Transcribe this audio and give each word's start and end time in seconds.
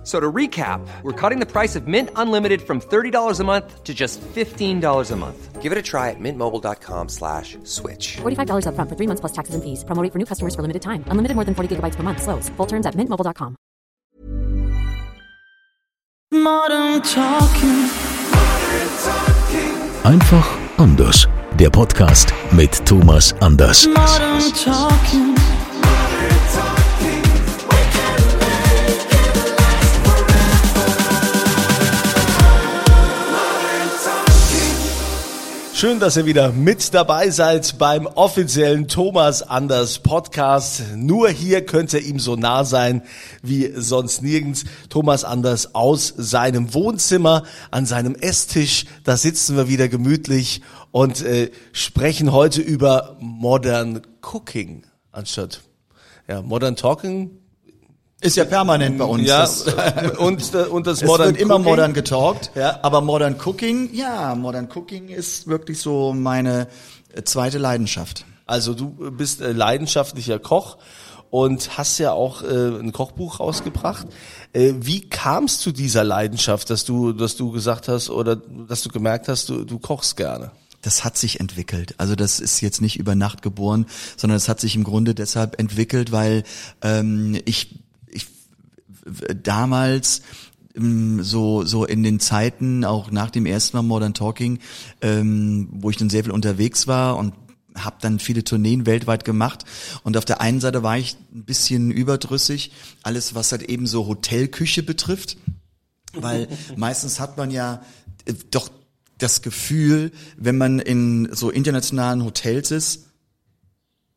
F- 0.00 0.06
So 0.06 0.18
to 0.18 0.32
recap, 0.32 0.80
we're 1.02 1.12
cutting 1.12 1.40
the 1.40 1.46
price 1.46 1.76
of 1.76 1.86
Mint 1.86 2.08
Unlimited 2.16 2.62
from 2.62 2.80
$30 2.80 3.38
a 3.40 3.44
month 3.44 3.84
to 3.84 3.92
just 3.92 4.18
$15 4.34 5.10
a 5.12 5.16
month. 5.16 5.60
Give 5.60 5.72
it 5.72 5.78
a 5.78 5.82
try 5.82 6.08
at 6.08 6.16
mintmobile.com 6.18 7.08
slash 7.10 7.58
switch. 7.64 8.16
$45 8.22 8.64
upfront 8.64 8.88
for 8.88 8.96
three 8.96 9.06
months 9.06 9.20
plus 9.20 9.32
taxes 9.32 9.54
and 9.54 9.62
fees. 9.62 9.84
Promo 9.84 10.02
rate 10.02 10.10
for 10.12 10.18
new 10.18 10.24
customers 10.24 10.54
for 10.54 10.62
limited 10.62 10.80
time. 10.80 11.04
Unlimited 11.12 11.34
more 11.36 11.44
than 11.44 11.54
40 11.54 11.76
gigabytes 11.76 11.96
per 11.96 12.02
month. 12.02 12.22
Slows. 12.22 12.48
Full 12.56 12.66
terms 12.66 12.86
at 12.86 12.94
mintmobile.com. 12.96 13.56
Modern 16.32 17.02
Talking. 17.02 17.90
Einfach 20.04 20.46
anders. 20.78 21.28
Der 21.58 21.68
Podcast 21.70 22.32
mit 22.52 22.86
Thomas 22.86 23.34
Anders. 23.40 23.86
Modern 23.86 24.40
Talking. 24.54 25.39
Schön, 35.80 35.98
dass 35.98 36.18
ihr 36.18 36.26
wieder 36.26 36.52
mit 36.52 36.92
dabei 36.92 37.30
seid 37.30 37.78
beim 37.78 38.04
offiziellen 38.06 38.86
Thomas 38.86 39.40
Anders 39.40 40.00
Podcast. 40.00 40.82
Nur 40.94 41.30
hier 41.30 41.64
könnt 41.64 41.94
ihr 41.94 42.02
ihm 42.02 42.18
so 42.18 42.36
nah 42.36 42.64
sein 42.64 43.00
wie 43.40 43.72
sonst 43.74 44.20
nirgends. 44.20 44.64
Thomas 44.90 45.24
Anders 45.24 45.74
aus 45.74 46.12
seinem 46.18 46.74
Wohnzimmer 46.74 47.44
an 47.70 47.86
seinem 47.86 48.14
Esstisch. 48.14 48.84
Da 49.04 49.16
sitzen 49.16 49.56
wir 49.56 49.68
wieder 49.68 49.88
gemütlich 49.88 50.60
und 50.90 51.22
äh, 51.22 51.50
sprechen 51.72 52.30
heute 52.30 52.60
über 52.60 53.16
Modern 53.18 54.02
Cooking 54.20 54.82
anstatt 55.12 55.62
ja, 56.28 56.42
Modern 56.42 56.76
Talking. 56.76 57.30
Ist 58.22 58.36
ja 58.36 58.44
permanent 58.44 58.98
bei 58.98 59.04
uns. 59.04 59.26
Ja, 59.26 59.40
Das, 59.40 59.62
und, 60.18 60.54
äh, 60.54 60.58
und 60.64 60.86
das 60.86 61.00
es 61.00 61.06
Modern 61.08 61.28
wird 61.28 61.38
immer 61.40 61.54
Cooking. 61.54 61.64
modern 61.70 61.92
getalkt, 61.94 62.50
Ja. 62.54 62.78
aber 62.82 63.00
Modern 63.00 63.36
Cooking, 63.44 63.90
ja, 63.94 64.34
Modern 64.34 64.68
Cooking 64.74 65.08
ist 65.08 65.46
wirklich 65.46 65.80
so 65.80 66.12
meine 66.12 66.68
äh, 67.14 67.22
zweite 67.22 67.58
Leidenschaft. 67.58 68.26
Also 68.46 68.74
du 68.74 68.90
bist 69.12 69.40
äh, 69.40 69.52
leidenschaftlicher 69.52 70.38
Koch 70.38 70.76
und 71.30 71.78
hast 71.78 71.98
ja 71.98 72.12
auch 72.12 72.42
äh, 72.42 72.46
ein 72.46 72.92
Kochbuch 72.92 73.40
rausgebracht. 73.40 74.06
Äh, 74.52 74.74
wie 74.80 75.08
kam 75.08 75.44
es 75.44 75.58
zu 75.60 75.72
dieser 75.72 76.04
Leidenschaft, 76.04 76.68
dass 76.68 76.84
du, 76.84 77.12
dass 77.12 77.36
du 77.36 77.52
gesagt 77.52 77.88
hast 77.88 78.10
oder 78.10 78.36
dass 78.36 78.82
du 78.82 78.90
gemerkt 78.90 79.28
hast, 79.28 79.48
du, 79.48 79.64
du 79.64 79.78
kochst 79.78 80.16
gerne? 80.16 80.50
Das 80.82 81.04
hat 81.04 81.16
sich 81.18 81.40
entwickelt. 81.40 81.94
Also 81.98 82.16
das 82.16 82.40
ist 82.40 82.60
jetzt 82.62 82.80
nicht 82.80 82.98
über 82.98 83.14
Nacht 83.14 83.42
geboren, 83.42 83.84
sondern 84.16 84.38
es 84.38 84.48
hat 84.48 84.60
sich 84.60 84.74
im 84.76 84.82
Grunde 84.84 85.14
deshalb 85.14 85.60
entwickelt, 85.60 86.10
weil 86.10 86.42
ähm, 86.82 87.38
ich, 87.44 87.79
damals 89.42 90.22
ähm, 90.74 91.22
so 91.22 91.64
so 91.64 91.84
in 91.84 92.02
den 92.02 92.20
Zeiten 92.20 92.84
auch 92.84 93.10
nach 93.10 93.30
dem 93.30 93.46
ersten 93.46 93.76
Mal 93.76 93.82
Modern 93.82 94.14
Talking, 94.14 94.58
ähm, 95.00 95.68
wo 95.72 95.90
ich 95.90 95.96
dann 95.96 96.10
sehr 96.10 96.24
viel 96.24 96.32
unterwegs 96.32 96.86
war 96.86 97.16
und 97.16 97.34
habe 97.74 97.96
dann 98.00 98.18
viele 98.18 98.44
Tourneen 98.44 98.86
weltweit 98.86 99.24
gemacht. 99.24 99.64
Und 100.02 100.16
auf 100.16 100.24
der 100.24 100.40
einen 100.40 100.60
Seite 100.60 100.82
war 100.82 100.98
ich 100.98 101.16
ein 101.32 101.44
bisschen 101.44 101.90
überdrüssig, 101.90 102.72
alles 103.02 103.34
was 103.34 103.52
halt 103.52 103.62
eben 103.62 103.86
so 103.86 104.06
Hotelküche 104.06 104.82
betrifft, 104.82 105.36
weil 106.12 106.48
meistens 106.76 107.20
hat 107.20 107.36
man 107.36 107.50
ja 107.50 107.82
äh, 108.24 108.34
doch 108.50 108.70
das 109.18 109.42
Gefühl, 109.42 110.12
wenn 110.36 110.56
man 110.56 110.78
in 110.78 111.28
so 111.32 111.50
internationalen 111.50 112.24
Hotels 112.24 112.70
ist, 112.70 113.06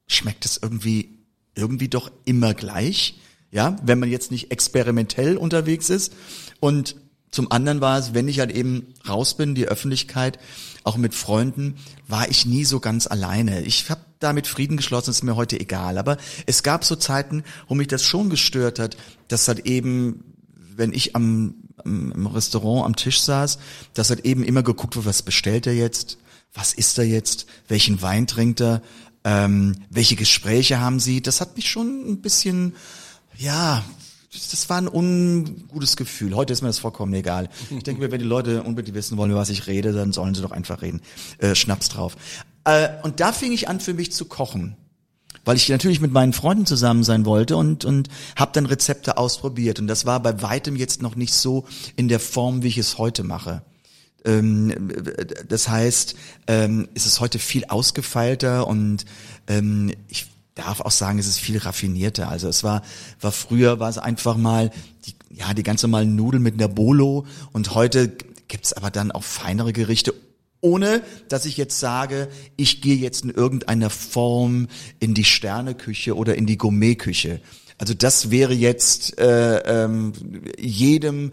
schmeckt 0.08 0.46
es 0.46 0.58
irgendwie 0.62 1.20
irgendwie 1.56 1.90
doch 1.90 2.12
immer 2.26 2.54
gleich, 2.54 3.20
ja, 3.54 3.78
wenn 3.84 4.00
man 4.00 4.10
jetzt 4.10 4.32
nicht 4.32 4.52
experimentell 4.52 5.38
unterwegs 5.38 5.90
ist 5.90 6.12
und 6.60 6.96
zum 7.32 7.52
anderen 7.52 7.82
war 7.82 7.98
es, 7.98 8.14
wenn 8.14 8.28
ich 8.28 8.40
halt 8.40 8.52
eben 8.52 8.94
raus 9.08 9.36
bin, 9.36 9.56
die 9.56 9.68
Öffentlichkeit, 9.68 10.38
auch 10.84 10.98
mit 10.98 11.16
Freunden, 11.16 11.76
war 12.08 12.30
ich 12.30 12.46
nie 12.46 12.66
so 12.66 12.80
ganz 12.80 13.08
alleine. 13.08 13.62
Ich 13.64 13.90
habe 13.90 14.02
damit 14.20 14.48
Frieden 14.48 14.78
geschlossen, 14.78 15.12
ist 15.12 15.24
mir 15.24 15.36
heute 15.36 15.60
egal. 15.60 15.98
Aber 15.98 16.18
es 16.46 16.62
gab 16.62 16.84
so 16.84 16.96
Zeiten, 16.96 17.44
wo 17.68 17.76
mich 17.76 17.88
das 17.88 18.04
schon 18.04 18.30
gestört 18.30 18.80
hat, 18.80 18.98
dass 19.30 19.48
halt 19.48 19.66
eben, 19.66 20.24
wenn 20.76 20.94
ich 20.94 21.16
am, 21.16 21.56
im 21.86 22.28
Restaurant 22.28 22.86
am 22.86 22.96
Tisch 22.96 23.22
saß, 23.22 23.58
dass 23.94 24.10
halt 24.10 24.26
eben 24.26 24.44
immer 24.44 24.62
geguckt 24.62 24.96
wird, 24.96 25.06
was 25.06 25.24
bestellt 25.24 25.66
er 25.66 25.74
jetzt, 25.74 26.18
was 26.54 26.74
isst 26.74 26.98
er 26.98 27.06
jetzt, 27.06 27.48
welchen 27.68 28.02
Wein 28.02 28.28
trinkt 28.28 28.62
er, 28.62 28.82
ähm, 29.24 29.76
welche 29.90 30.16
Gespräche 30.16 30.80
haben 30.80 31.00
sie. 31.00 31.22
Das 31.22 31.42
hat 31.42 31.56
mich 31.56 31.70
schon 31.70 32.12
ein 32.12 32.22
bisschen, 32.22 32.76
ja, 33.38 33.84
das 34.32 34.70
war 34.70 34.78
ein 34.78 34.88
ungutes 34.88 35.96
Gefühl. 35.96 36.36
Heute 36.36 36.54
ist 36.54 36.62
mir 36.62 36.70
das 36.70 36.80
vollkommen 36.80 37.14
egal. 37.14 37.50
Ich 37.70 37.84
denke 37.84 38.02
mir, 38.02 38.12
wenn 38.12 38.20
die 38.20 38.26
Leute 38.26 38.64
unbedingt 38.64 38.96
wissen 38.96 39.18
wollen, 39.18 39.32
über 39.32 39.40
was 39.40 39.50
ich 39.50 39.68
rede, 39.68 39.94
dann 39.94 40.12
sollen 40.12 40.34
sie 40.34 40.42
doch 40.42 40.52
einfach 40.52 40.82
reden. 40.82 41.02
Äh, 41.38 41.56
Schnaps 41.56 41.90
drauf. 41.90 42.18
Äh, 42.64 42.90
und 43.04 43.20
da 43.20 43.32
fing 43.32 43.52
ich 43.52 43.70
an, 43.70 43.80
für 43.80 43.94
mich 43.94 44.12
zu 44.12 44.26
kochen. 44.26 44.76
Weil 45.46 45.58
ich 45.58 45.68
natürlich 45.70 46.00
mit 46.00 46.12
meinen 46.12 46.34
Freunden 46.34 46.66
zusammen 46.66 47.04
sein 47.04 47.26
wollte 47.26 47.58
und, 47.58 47.84
und 47.86 48.08
habe 48.36 48.52
dann 48.54 48.66
Rezepte 48.66 49.18
ausprobiert. 49.18 49.80
Und 49.80 49.88
das 49.88 50.06
war 50.06 50.22
bei 50.22 50.42
weitem 50.42 50.76
jetzt 50.76 51.02
noch 51.02 51.16
nicht 51.16 51.34
so 51.34 51.66
in 51.96 52.08
der 52.08 52.20
Form, 52.20 52.64
wie 52.64 52.68
ich 52.70 52.78
es 52.78 52.98
heute 52.98 53.24
mache. 53.24 53.62
Ähm, 54.26 54.74
das 55.50 55.68
heißt, 55.68 56.16
ähm, 56.48 56.88
es 56.94 57.06
ist 57.06 57.20
heute 57.20 57.40
viel 57.40 57.66
ausgefeilter 57.66 58.68
und 58.68 59.06
ähm, 59.48 59.92
ich 60.08 60.28
darf 60.56 60.82
auch 60.82 60.92
sagen, 60.92 61.20
es 61.20 61.28
ist 61.28 61.40
viel 61.40 61.58
raffinierter. 61.58 62.30
Also 62.30 62.48
es 62.48 62.64
war, 62.64 62.84
war 63.20 63.32
früher 63.32 63.80
war 63.80 63.90
es 63.90 63.98
einfach 63.98 64.38
mal 64.38 64.72
die, 65.06 65.16
ja 65.30 65.54
die 65.54 65.64
ganz 65.64 65.82
normalen 65.84 66.16
Nudeln 66.16 66.44
mit 66.44 66.56
einer 66.56 66.68
Bolo 66.68 67.26
und 67.52 67.74
heute 67.74 68.12
gibt's 68.48 68.74
aber 68.74 68.92
dann 68.92 69.12
auch 69.12 69.24
feinere 69.24 69.74
Gerichte. 69.74 70.14
Ohne, 70.62 71.04
dass 71.28 71.46
ich 71.46 71.58
jetzt 71.58 71.80
sage, 71.80 72.30
ich 72.56 72.82
gehe 72.82 72.96
jetzt 72.96 73.26
in 73.26 73.32
irgendeiner 73.32 73.90
Form 73.90 74.68
in 75.00 75.14
die 75.14 75.26
Sterneküche 75.26 76.16
oder 76.16 76.36
in 76.36 76.46
die 76.46 76.58
Gourmetküche. 76.58 77.42
Also 77.78 77.94
das 77.94 78.32
wäre 78.32 78.54
jetzt 78.54 79.20
äh, 79.20 79.58
ähm, 79.58 80.14
jedem 80.58 81.32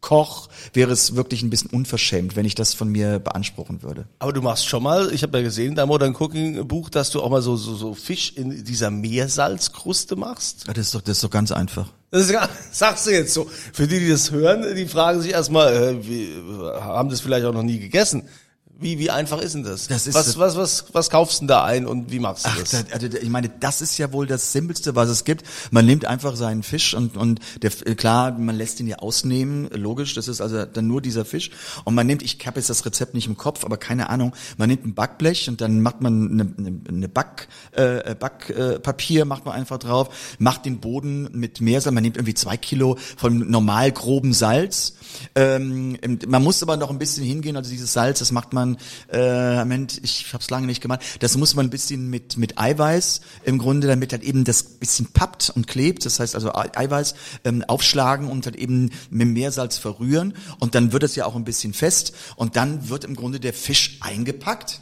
Berufskoch 0.00 0.48
wäre 0.72 0.92
es 0.92 1.16
wirklich 1.16 1.42
ein 1.42 1.50
bisschen 1.50 1.70
unverschämt, 1.70 2.36
wenn 2.36 2.46
ich 2.46 2.54
das 2.54 2.74
von 2.74 2.88
mir 2.88 3.18
beanspruchen 3.18 3.82
würde. 3.82 4.06
Aber 4.18 4.32
du 4.32 4.40
machst 4.42 4.66
schon 4.66 4.82
mal, 4.82 5.12
ich 5.12 5.22
habe 5.22 5.38
ja 5.38 5.44
gesehen, 5.44 5.70
in 5.70 5.74
deinem 5.74 5.88
Modern 5.88 6.14
Cooking 6.14 6.66
Buch, 6.66 6.88
dass 6.90 7.10
du 7.10 7.20
auch 7.22 7.30
mal 7.30 7.42
so, 7.42 7.56
so, 7.56 7.74
so 7.74 7.94
Fisch 7.94 8.32
in 8.36 8.64
dieser 8.64 8.90
Meersalzkruste 8.90 10.16
machst. 10.16 10.64
Ja, 10.66 10.72
Das 10.74 10.86
ist 10.86 10.94
doch, 10.94 11.00
das 11.00 11.18
ist 11.18 11.24
doch 11.24 11.30
ganz 11.30 11.52
einfach. 11.52 11.88
Das 12.10 12.22
ist, 12.22 12.30
ja- 12.30 12.48
sagst 12.72 13.06
du 13.06 13.10
jetzt 13.10 13.34
so. 13.34 13.46
Für 13.72 13.86
die, 13.86 13.98
die 14.00 14.08
das 14.10 14.30
hören, 14.30 14.74
die 14.74 14.86
fragen 14.86 15.20
sich 15.20 15.32
erstmal, 15.32 15.74
äh, 15.74 16.06
wie, 16.06 16.32
haben 16.80 17.08
das 17.10 17.20
vielleicht 17.20 17.44
auch 17.46 17.52
noch 17.54 17.62
nie 17.62 17.78
gegessen? 17.78 18.22
Wie, 18.80 19.00
wie 19.00 19.10
einfach 19.10 19.40
ist 19.40 19.56
denn 19.56 19.64
das? 19.64 19.88
Das 19.88 20.06
ist 20.06 20.14
was, 20.14 20.26
das- 20.26 20.38
was, 20.38 20.56
was, 20.56 20.84
was 20.92 21.10
kaufst 21.10 21.38
du 21.38 21.40
denn 21.40 21.48
da 21.48 21.64
ein 21.64 21.84
und 21.84 22.12
wie 22.12 22.20
machst 22.20 22.44
du 22.46 22.50
Ach, 22.52 22.58
das? 22.58 22.70
da, 22.70 22.78
also, 22.92 23.08
ich 23.08 23.28
meine, 23.28 23.48
das 23.48 23.80
ist 23.80 23.98
ja 23.98 24.12
wohl 24.12 24.28
das 24.28 24.52
Simpelste, 24.52 24.94
was 24.94 25.08
es 25.08 25.24
gibt. 25.24 25.44
Man 25.72 25.84
nimmt 25.84 26.04
einfach 26.04 26.36
seinen 26.36 26.62
Fisch 26.62 26.94
und, 26.94 27.16
und 27.16 27.40
der, 27.60 27.70
klar, 27.96 28.30
man 28.38 28.54
lässt 28.56 28.78
ihn 28.78 28.86
ja 28.86 28.98
ausnehmen, 28.98 29.68
logisch, 29.72 30.14
das 30.14 30.28
ist 30.28 30.40
also 30.40 30.64
dann 30.64 30.86
nur 30.86 31.02
dieser 31.02 31.24
Fisch. 31.24 31.50
Und 31.82 31.96
man 31.96 32.06
nimmt, 32.06 32.22
ich 32.22 32.38
habe 32.46 32.60
jetzt 32.60 32.70
das 32.70 32.86
Rezept 32.86 33.14
nicht 33.14 33.26
im 33.26 33.36
Kopf, 33.36 33.64
aber 33.64 33.78
keine 33.78 34.10
Ahnung, 34.10 34.32
man 34.58 34.68
nimmt 34.68 34.86
ein 34.86 34.94
Backblech 34.94 35.48
und 35.48 35.60
dann 35.60 35.80
macht 35.80 36.00
man 36.00 36.30
eine, 36.30 36.54
eine, 36.56 36.80
eine 36.88 37.08
Back, 37.08 37.48
äh, 37.72 38.14
Backpapier, 38.14 39.22
äh, 39.22 39.24
macht 39.24 39.44
man 39.44 39.54
einfach 39.54 39.78
drauf, 39.78 40.36
macht 40.38 40.66
den 40.66 40.78
Boden 40.78 41.28
mit 41.32 41.60
Meersalz, 41.60 41.92
man 41.92 42.04
nimmt 42.04 42.16
irgendwie 42.16 42.34
zwei 42.34 42.56
Kilo 42.56 42.96
von 43.16 43.50
normal 43.50 43.90
grobem 43.90 44.32
Salz. 44.32 44.94
Ähm, 45.34 45.98
man 46.28 46.44
muss 46.44 46.62
aber 46.62 46.76
noch 46.76 46.90
ein 46.90 46.98
bisschen 46.98 47.24
hingehen, 47.24 47.56
also 47.56 47.70
dieses 47.70 47.92
Salz, 47.92 48.20
das 48.20 48.30
macht 48.30 48.52
man, 48.52 48.67
äh, 49.10 49.56
Moment, 49.60 50.00
ich 50.02 50.32
habe 50.32 50.42
es 50.42 50.50
lange 50.50 50.66
nicht 50.66 50.80
gemacht, 50.82 51.00
das 51.20 51.36
muss 51.36 51.54
man 51.54 51.66
ein 51.66 51.70
bisschen 51.70 52.10
mit, 52.10 52.36
mit 52.36 52.58
Eiweiß 52.58 53.20
im 53.44 53.58
Grunde, 53.58 53.86
damit 53.86 54.12
halt 54.12 54.22
eben 54.22 54.44
das 54.44 54.62
bisschen 54.62 55.06
pappt 55.06 55.50
und 55.54 55.66
klebt, 55.66 56.04
das 56.04 56.20
heißt 56.20 56.34
also 56.34 56.52
Ei- 56.54 56.70
Eiweiß 56.74 57.14
ähm, 57.44 57.64
aufschlagen 57.66 58.28
und 58.28 58.46
halt 58.46 58.56
eben 58.56 58.90
mit 59.10 59.28
Meersalz 59.28 59.78
verrühren. 59.78 60.34
Und 60.58 60.74
dann 60.74 60.92
wird 60.92 61.02
es 61.02 61.16
ja 61.16 61.24
auch 61.26 61.36
ein 61.36 61.44
bisschen 61.44 61.72
fest. 61.72 62.12
Und 62.36 62.56
dann 62.56 62.88
wird 62.88 63.04
im 63.04 63.14
Grunde 63.16 63.40
der 63.40 63.52
Fisch 63.52 63.98
eingepackt 64.00 64.80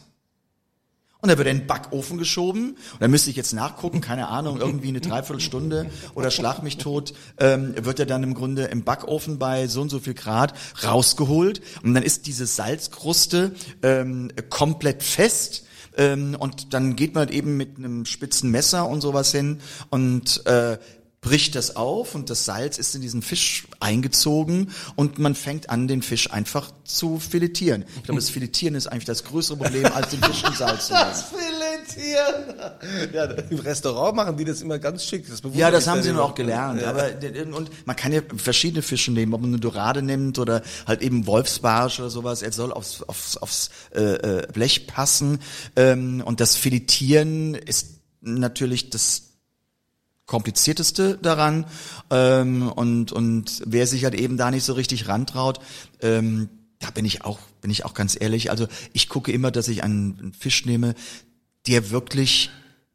und 1.20 1.28
dann 1.28 1.38
wird 1.38 1.48
in 1.48 1.58
den 1.58 1.66
Backofen 1.66 2.18
geschoben. 2.18 2.70
Und 2.70 3.00
dann 3.00 3.10
müsste 3.10 3.30
ich 3.30 3.36
jetzt 3.36 3.52
nachgucken, 3.52 4.00
keine 4.00 4.28
Ahnung, 4.28 4.60
irgendwie 4.60 4.88
eine 4.88 5.00
Dreiviertelstunde 5.00 5.90
oder 6.14 6.30
schlag 6.30 6.62
mich 6.62 6.76
tot, 6.76 7.14
ähm, 7.38 7.74
wird 7.80 7.98
er 7.98 8.06
dann 8.06 8.22
im 8.22 8.34
Grunde 8.34 8.64
im 8.64 8.84
Backofen 8.84 9.38
bei 9.38 9.66
so 9.66 9.80
und 9.80 9.88
so 9.88 9.98
viel 9.98 10.14
Grad 10.14 10.54
rausgeholt. 10.84 11.62
Und 11.82 11.94
dann 11.94 12.02
ist 12.02 12.26
diese 12.26 12.46
Salzkruste 12.46 13.54
ähm, 13.82 14.30
komplett 14.50 15.02
fest. 15.02 15.64
Ähm, 15.96 16.36
und 16.38 16.74
dann 16.74 16.96
geht 16.96 17.14
man 17.14 17.28
eben 17.28 17.56
mit 17.56 17.78
einem 17.78 18.04
spitzen 18.04 18.50
Messer 18.50 18.86
und 18.88 19.00
sowas 19.00 19.32
hin 19.32 19.60
und 19.88 20.44
äh, 20.46 20.78
bricht 21.26 21.56
das 21.56 21.74
auf 21.74 22.14
und 22.14 22.30
das 22.30 22.44
Salz 22.44 22.78
ist 22.78 22.94
in 22.94 23.00
diesen 23.00 23.20
Fisch 23.20 23.66
eingezogen 23.80 24.70
und 24.94 25.18
man 25.18 25.34
fängt 25.34 25.70
an, 25.70 25.88
den 25.88 26.00
Fisch 26.00 26.30
einfach 26.30 26.70
zu 26.84 27.18
filetieren. 27.18 27.84
Ich 27.96 28.04
glaube, 28.04 28.20
das 28.20 28.30
Filetieren 28.30 28.76
ist 28.76 28.86
eigentlich 28.86 29.06
das 29.06 29.24
größere 29.24 29.56
Problem, 29.56 29.86
als 29.86 30.10
den 30.10 30.22
Fisch 30.22 30.44
in 30.44 30.54
Salz 30.56 30.86
zu 30.86 30.92
Das 30.92 31.32
machen. 31.32 31.44
Filetieren. 31.88 33.12
Ja, 33.12 33.24
im 33.24 33.58
Restaurant 33.58 34.14
machen 34.14 34.36
die 34.36 34.44
das 34.44 34.62
immer 34.62 34.78
ganz 34.78 35.04
schick. 35.04 35.28
Das 35.28 35.42
Ja, 35.54 35.72
das 35.72 35.88
haben 35.88 36.00
sie 36.00 36.12
nur 36.12 36.22
auch 36.22 36.36
gelernt. 36.36 36.80
Ja. 36.80 36.90
Aber 36.90 37.10
und 37.56 37.70
man 37.86 37.96
kann 37.96 38.12
ja 38.12 38.20
verschiedene 38.36 38.82
Fische 38.82 39.10
nehmen, 39.10 39.34
ob 39.34 39.40
man 39.40 39.50
eine 39.50 39.58
Dorade 39.58 40.02
nimmt 40.02 40.38
oder 40.38 40.62
halt 40.86 41.02
eben 41.02 41.26
Wolfsbarsch 41.26 41.98
oder 41.98 42.10
sowas. 42.10 42.42
Er 42.42 42.52
soll 42.52 42.72
aufs, 42.72 43.02
aufs, 43.02 43.36
aufs 43.36 43.70
äh, 43.96 44.00
äh, 44.00 44.46
Blech 44.52 44.86
passen. 44.86 45.40
Ähm, 45.74 46.22
und 46.24 46.38
das 46.38 46.54
Filetieren 46.54 47.56
ist 47.56 47.96
natürlich 48.20 48.90
das 48.90 49.25
komplizierteste 50.26 51.18
daran 51.22 51.66
ähm, 52.10 52.70
und 52.70 53.12
und 53.12 53.62
wer 53.64 53.86
sich 53.86 54.04
halt 54.04 54.14
eben 54.14 54.36
da 54.36 54.50
nicht 54.50 54.64
so 54.64 54.72
richtig 54.74 55.08
rantraut, 55.08 55.60
ähm, 56.02 56.48
da 56.80 56.90
bin 56.90 57.04
ich 57.04 57.24
auch 57.24 57.38
bin 57.60 57.70
ich 57.70 57.84
auch 57.84 57.94
ganz 57.94 58.16
ehrlich. 58.20 58.50
Also 58.50 58.66
ich 58.92 59.08
gucke 59.08 59.32
immer, 59.32 59.50
dass 59.50 59.68
ich 59.68 59.82
einen, 59.82 60.32
Fisch 60.38 60.66
nehme, 60.66 60.94
der 61.66 61.90
wirklich 61.90 62.50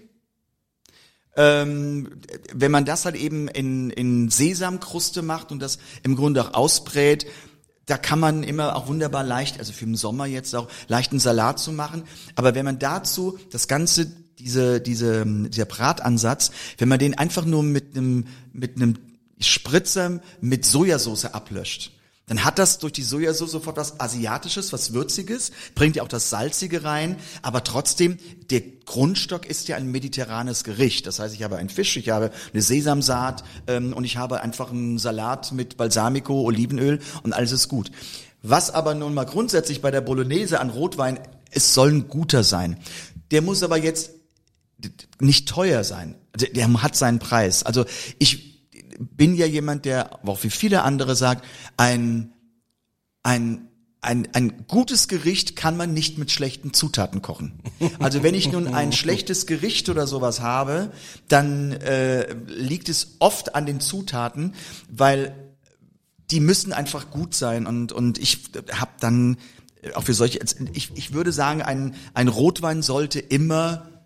ähm, 1.40 2.10
wenn 2.54 2.70
man 2.70 2.84
das 2.84 3.06
halt 3.06 3.16
eben 3.16 3.48
in, 3.48 3.92
in 3.92 4.30
Sesamkruste 4.30 5.22
macht 5.22 5.54
und 5.54 5.62
das 5.62 5.80
im 6.04 6.18
Grunde 6.18 6.44
auch 6.44 6.54
ausbrät, 6.54 7.26
da 7.86 7.98
kann 7.98 8.20
man 8.20 8.44
immer 8.44 8.76
auch 8.76 8.88
wunderbar 8.88 9.24
leicht, 9.24 9.58
also 9.58 9.72
für 9.72 9.86
den 9.86 9.96
Sommer 9.96 10.26
jetzt 10.26 10.54
auch 10.54 10.68
leichten 10.90 11.18
Salat 11.18 11.58
zu 11.58 11.72
machen. 11.72 12.04
Aber 12.36 12.56
wenn 12.56 12.66
man 12.66 12.78
dazu 12.78 13.40
das 13.52 13.70
Ganze, 13.70 14.12
diese, 14.38 14.82
diese, 14.82 15.26
dieser 15.26 15.66
Bratansatz, 15.66 16.52
wenn 16.78 16.90
man 16.90 17.00
den 17.00 17.18
einfach 17.18 17.46
nur 17.46 17.64
mit 17.64 17.96
einem, 17.96 18.28
mit 18.52 18.76
einem 18.76 18.96
Spritzer 19.40 20.20
mit 20.42 20.66
Sojasauce 20.66 21.26
ablöscht, 21.26 21.94
dann 22.30 22.46
hat 22.46 22.60
das 22.60 22.78
durch 22.78 22.94
die 22.94 23.02
Sojasauce 23.02 23.52
sofort 23.52 23.76
was 23.76 24.00
Asiatisches, 24.00 24.72
was 24.72 24.94
Würziges, 24.94 25.52
bringt 25.74 25.96
ja 25.96 26.04
auch 26.04 26.08
das 26.08 26.30
Salzige 26.30 26.84
rein, 26.84 27.18
aber 27.42 27.64
trotzdem, 27.64 28.20
der 28.52 28.62
Grundstock 28.86 29.48
ist 29.48 29.68
ja 29.68 29.76
ein 29.78 29.88
mediterranes 29.88 30.64
Gericht. 30.64 31.08
Das 31.08 31.18
heißt, 31.18 31.34
ich 31.34 31.42
habe 31.42 31.58
einen 31.58 31.70
Fisch, 31.70 31.98
ich 31.98 32.10
habe 32.10 32.30
eine 32.54 32.62
Sesamsaat 32.62 33.44
ähm, 33.66 33.94
und 33.94 34.04
ich 34.04 34.18
habe 34.18 34.42
einfach 34.42 34.70
einen 34.70 35.00
Salat 35.00 35.52
mit 35.54 35.76
Balsamico, 35.76 36.44
Olivenöl 36.44 37.00
und 37.24 37.34
alles 37.34 37.52
ist 37.52 37.68
gut. 37.68 37.92
Was 38.44 38.70
aber 38.70 38.94
nun 38.94 39.16
mal 39.16 39.26
grundsätzlich 39.26 39.82
bei 39.82 39.90
der 39.90 40.02
Bolognese 40.02 40.60
an 40.60 40.70
Rotwein, 40.70 41.20
es 41.50 41.74
soll 41.74 41.92
ein 41.92 42.08
guter 42.10 42.44
sein. 42.44 42.78
Der 43.32 43.42
muss 43.42 43.64
aber 43.64 43.78
jetzt 43.78 44.12
nicht 45.20 45.50
teuer 45.50 45.84
sein. 45.84 46.14
Der, 46.36 46.50
der 46.50 46.84
hat 46.84 46.96
seinen 46.96 47.18
Preis. 47.18 47.64
Also 47.64 47.86
ich 48.20 48.49
bin 49.00 49.36
ja 49.36 49.46
jemand, 49.46 49.86
der, 49.86 50.28
auch 50.28 50.44
wie 50.44 50.50
viele 50.50 50.84
andere 50.84 51.16
sagt, 51.16 51.46
ein, 51.78 52.34
ein, 53.24 53.70
ein, 54.02 54.28
ein 54.34 54.66
gutes 54.68 55.08
Gericht 55.08 55.56
kann 55.56 55.78
man 55.78 55.94
nicht 55.94 56.18
mit 56.18 56.32
schlechten 56.32 56.74
Zutaten 56.74 57.22
kochen. 57.22 57.60
Also 58.00 58.24
wenn 58.24 58.36
ich 58.36 58.52
nun 58.52 58.68
ein 58.68 58.92
schlechtes 58.92 59.46
Gericht 59.46 59.90
oder 59.90 60.08
sowas 60.08 60.42
habe, 60.42 60.92
dann 61.28 61.72
äh, 61.72 62.34
liegt 62.46 62.90
es 62.90 63.16
oft 63.20 63.56
an 63.56 63.66
den 63.66 63.80
Zutaten, 63.80 64.54
weil 64.90 65.34
die 66.32 66.40
müssen 66.40 66.74
einfach 66.74 67.10
gut 67.10 67.34
sein 67.34 67.66
und 67.66 67.92
und 67.92 68.20
ich 68.20 68.52
habe 68.72 68.92
dann 69.00 69.38
äh, 69.82 69.94
auch 69.94 70.04
für 70.04 70.14
solche 70.14 70.40
ich 70.74 70.92
ich 70.96 71.14
würde 71.14 71.32
sagen 71.32 71.62
ein 71.62 71.96
ein 72.14 72.28
Rotwein 72.28 72.84
sollte 72.84 73.20
immer 73.20 73.99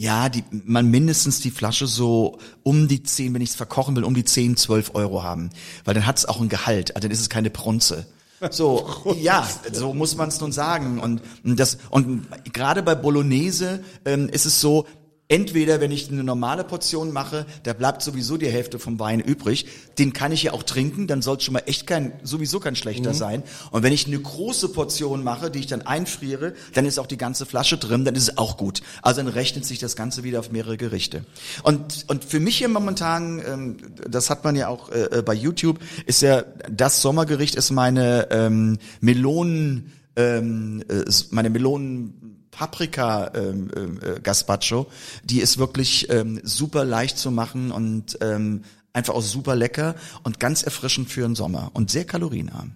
ja, 0.00 0.28
die, 0.28 0.44
man 0.64 0.86
mindestens 0.86 1.40
die 1.40 1.50
Flasche 1.50 1.88
so 1.88 2.38
um 2.62 2.86
die 2.86 3.02
10, 3.02 3.34
wenn 3.34 3.42
ich 3.42 3.50
es 3.50 3.56
verkochen 3.56 3.96
will, 3.96 4.04
um 4.04 4.14
die 4.14 4.24
10, 4.24 4.56
12 4.56 4.94
Euro 4.94 5.24
haben. 5.24 5.50
Weil 5.84 5.94
dann 5.94 6.06
hat 6.06 6.18
es 6.18 6.24
auch 6.24 6.40
ein 6.40 6.48
Gehalt, 6.48 6.94
also 6.94 7.06
dann 7.06 7.10
ist 7.10 7.20
es 7.20 7.28
keine 7.28 7.50
Bronze. 7.50 8.06
So, 8.50 8.88
ja, 9.20 9.46
so 9.72 9.92
muss 9.94 10.16
man 10.16 10.28
es 10.28 10.40
nun 10.40 10.52
sagen. 10.52 11.00
Und, 11.00 11.20
und 11.42 11.58
das 11.58 11.78
und 11.90 12.28
gerade 12.52 12.84
bei 12.84 12.94
Bolognese 12.94 13.82
ähm, 14.04 14.28
ist 14.28 14.46
es 14.46 14.60
so, 14.60 14.86
entweder 15.28 15.80
wenn 15.80 15.90
ich 15.90 16.10
eine 16.10 16.24
normale 16.24 16.64
Portion 16.64 17.12
mache, 17.12 17.46
da 17.62 17.74
bleibt 17.74 18.02
sowieso 18.02 18.36
die 18.36 18.48
Hälfte 18.48 18.78
vom 18.78 18.98
Wein 18.98 19.20
übrig, 19.20 19.66
den 19.98 20.12
kann 20.12 20.32
ich 20.32 20.42
ja 20.44 20.52
auch 20.52 20.62
trinken, 20.62 21.06
dann 21.06 21.22
soll 21.22 21.36
es 21.36 21.44
schon 21.44 21.54
mal 21.54 21.62
echt 21.66 21.86
kein, 21.86 22.12
sowieso 22.22 22.60
kein 22.60 22.76
schlechter 22.76 23.14
sein. 23.14 23.42
Und 23.70 23.82
wenn 23.82 23.92
ich 23.92 24.06
eine 24.06 24.18
große 24.18 24.70
Portion 24.70 25.22
mache, 25.22 25.50
die 25.50 25.60
ich 25.60 25.66
dann 25.66 25.82
einfriere, 25.82 26.54
dann 26.74 26.86
ist 26.86 26.98
auch 26.98 27.06
die 27.06 27.18
ganze 27.18 27.46
Flasche 27.46 27.76
drin, 27.76 28.04
dann 28.04 28.14
ist 28.14 28.24
es 28.24 28.38
auch 28.38 28.56
gut. 28.56 28.82
Also 29.02 29.22
dann 29.22 29.30
rechnet 29.30 29.64
sich 29.66 29.78
das 29.78 29.96
Ganze 29.96 30.24
wieder 30.24 30.40
auf 30.40 30.50
mehrere 30.50 30.76
Gerichte. 30.76 31.24
Und, 31.62 32.04
und 32.08 32.24
für 32.24 32.40
mich 32.40 32.58
hier 32.58 32.68
momentan, 32.68 33.42
ähm, 33.46 33.76
das 34.08 34.30
hat 34.30 34.44
man 34.44 34.56
ja 34.56 34.68
auch 34.68 34.90
äh, 34.90 35.22
bei 35.24 35.34
YouTube, 35.34 35.78
ist 36.06 36.22
ja 36.22 36.44
das 36.70 37.02
Sommergericht 37.02 37.54
ist 37.54 37.70
meine 37.70 38.28
ähm, 38.30 38.78
Melonen, 39.00 39.92
ähm, 40.16 40.82
äh, 40.88 41.04
meine 41.30 41.50
Melonen 41.50 42.27
Paprika 42.58 43.30
ähm, 43.36 43.70
äh, 44.02 44.18
Gazpacho, 44.18 44.88
die 45.22 45.40
ist 45.40 45.58
wirklich 45.58 46.10
ähm, 46.10 46.40
super 46.42 46.84
leicht 46.84 47.16
zu 47.16 47.30
machen 47.30 47.70
und 47.70 48.18
ähm, 48.20 48.64
einfach 48.92 49.14
auch 49.14 49.22
super 49.22 49.54
lecker 49.54 49.94
und 50.24 50.40
ganz 50.40 50.64
erfrischend 50.64 51.08
für 51.08 51.20
den 51.20 51.36
Sommer 51.36 51.70
und 51.74 51.88
sehr 51.88 52.04
kalorienarm. 52.04 52.72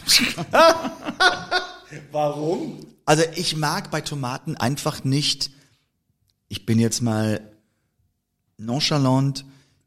Warum? 2.13 2.79
Also 3.07 3.25
ich 3.37 3.57
mag 3.57 3.91
bei 3.91 4.01
Tomaten 4.03 4.57
einfach 4.57 5.03
nicht, 5.03 5.51
ich 6.49 6.67
bin 6.67 6.79
jetzt 6.79 7.01
mal 7.01 7.41
nonchalant, 8.59 9.45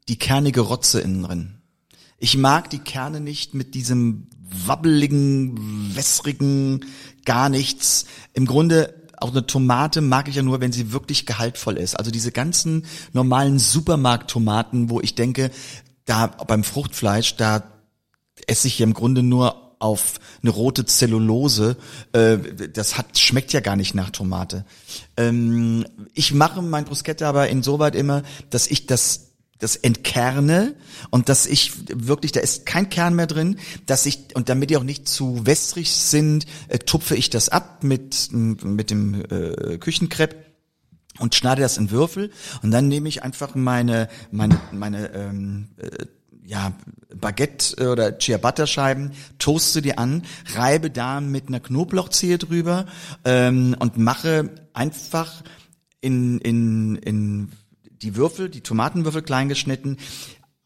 die 0.08 0.18
kernige 0.18 0.60
Rotze 0.60 1.00
innen 1.00 1.22
drin. 1.22 1.54
Ich 2.18 2.36
mag 2.36 2.70
die 2.70 2.78
Kerne 2.78 3.20
nicht 3.20 3.54
mit 3.54 3.74
diesem 3.74 4.28
wabbeligen, 4.66 5.94
wässrigen, 5.96 6.84
gar 7.24 7.48
nichts. 7.48 8.06
Im 8.32 8.46
Grunde 8.46 8.94
auch 9.18 9.30
eine 9.30 9.46
Tomate 9.46 10.00
mag 10.00 10.28
ich 10.28 10.36
ja 10.36 10.42
nur, 10.42 10.60
wenn 10.60 10.72
sie 10.72 10.92
wirklich 10.92 11.26
gehaltvoll 11.26 11.76
ist. 11.76 11.98
Also 11.98 12.10
diese 12.10 12.32
ganzen 12.32 12.84
normalen 13.12 13.58
Supermarkttomaten, 13.58 14.90
wo 14.90 15.00
ich 15.00 15.14
denke, 15.14 15.50
da 16.04 16.26
beim 16.26 16.64
Fruchtfleisch, 16.64 17.36
da 17.36 17.64
esse 18.46 18.68
ich 18.68 18.78
ja 18.78 18.84
im 18.84 18.94
Grunde 18.94 19.22
nur 19.22 19.76
auf 19.78 20.18
eine 20.42 20.50
rote 20.50 20.84
Zellulose. 20.86 21.76
Äh, 22.12 22.38
das 22.72 22.96
hat 22.96 23.18
schmeckt 23.18 23.52
ja 23.52 23.60
gar 23.60 23.76
nicht 23.76 23.94
nach 23.94 24.10
Tomate. 24.10 24.64
Ähm, 25.16 25.84
ich 26.14 26.32
mache 26.32 26.62
mein 26.62 26.84
Bruschetta 26.84 27.28
aber 27.28 27.48
insoweit 27.48 27.94
immer, 27.94 28.22
dass 28.50 28.66
ich 28.66 28.86
das 28.86 29.33
das 29.58 29.76
entkerne 29.76 30.74
und 31.10 31.28
dass 31.28 31.46
ich 31.46 31.72
wirklich, 31.88 32.32
da 32.32 32.40
ist 32.40 32.66
kein 32.66 32.90
Kern 32.90 33.14
mehr 33.14 33.26
drin, 33.26 33.58
dass 33.86 34.06
ich, 34.06 34.34
und 34.34 34.48
damit 34.48 34.70
die 34.70 34.76
auch 34.76 34.82
nicht 34.82 35.08
zu 35.08 35.46
wässrig 35.46 35.90
sind, 35.90 36.46
äh, 36.68 36.78
tupfe 36.78 37.16
ich 37.16 37.30
das 37.30 37.48
ab 37.48 37.84
mit, 37.84 38.30
mit 38.32 38.90
dem 38.90 39.22
äh, 39.30 39.78
Küchenkrepp 39.78 40.44
und 41.18 41.34
schneide 41.34 41.62
das 41.62 41.78
in 41.78 41.90
Würfel 41.90 42.30
und 42.62 42.70
dann 42.70 42.88
nehme 42.88 43.08
ich 43.08 43.22
einfach 43.22 43.54
meine, 43.54 44.08
meine, 44.30 44.58
meine, 44.72 45.12
ähm, 45.14 45.68
äh, 45.78 46.06
ja, 46.46 46.72
Baguette 47.14 47.90
oder 47.90 48.18
Ciabatta 48.18 48.66
Scheiben, 48.66 49.12
toaste 49.38 49.80
die 49.80 49.96
an, 49.96 50.24
reibe 50.54 50.90
da 50.90 51.20
mit 51.20 51.48
einer 51.48 51.60
Knoblauchzehe 51.60 52.38
drüber 52.38 52.86
ähm, 53.24 53.74
und 53.78 53.96
mache 53.96 54.50
einfach 54.74 55.42
in, 56.00 56.38
in, 56.40 56.96
in 56.96 57.52
die 58.04 58.14
Würfel, 58.16 58.48
die 58.48 58.60
Tomatenwürfel 58.60 59.22
klein 59.22 59.48
geschnitten, 59.48 59.96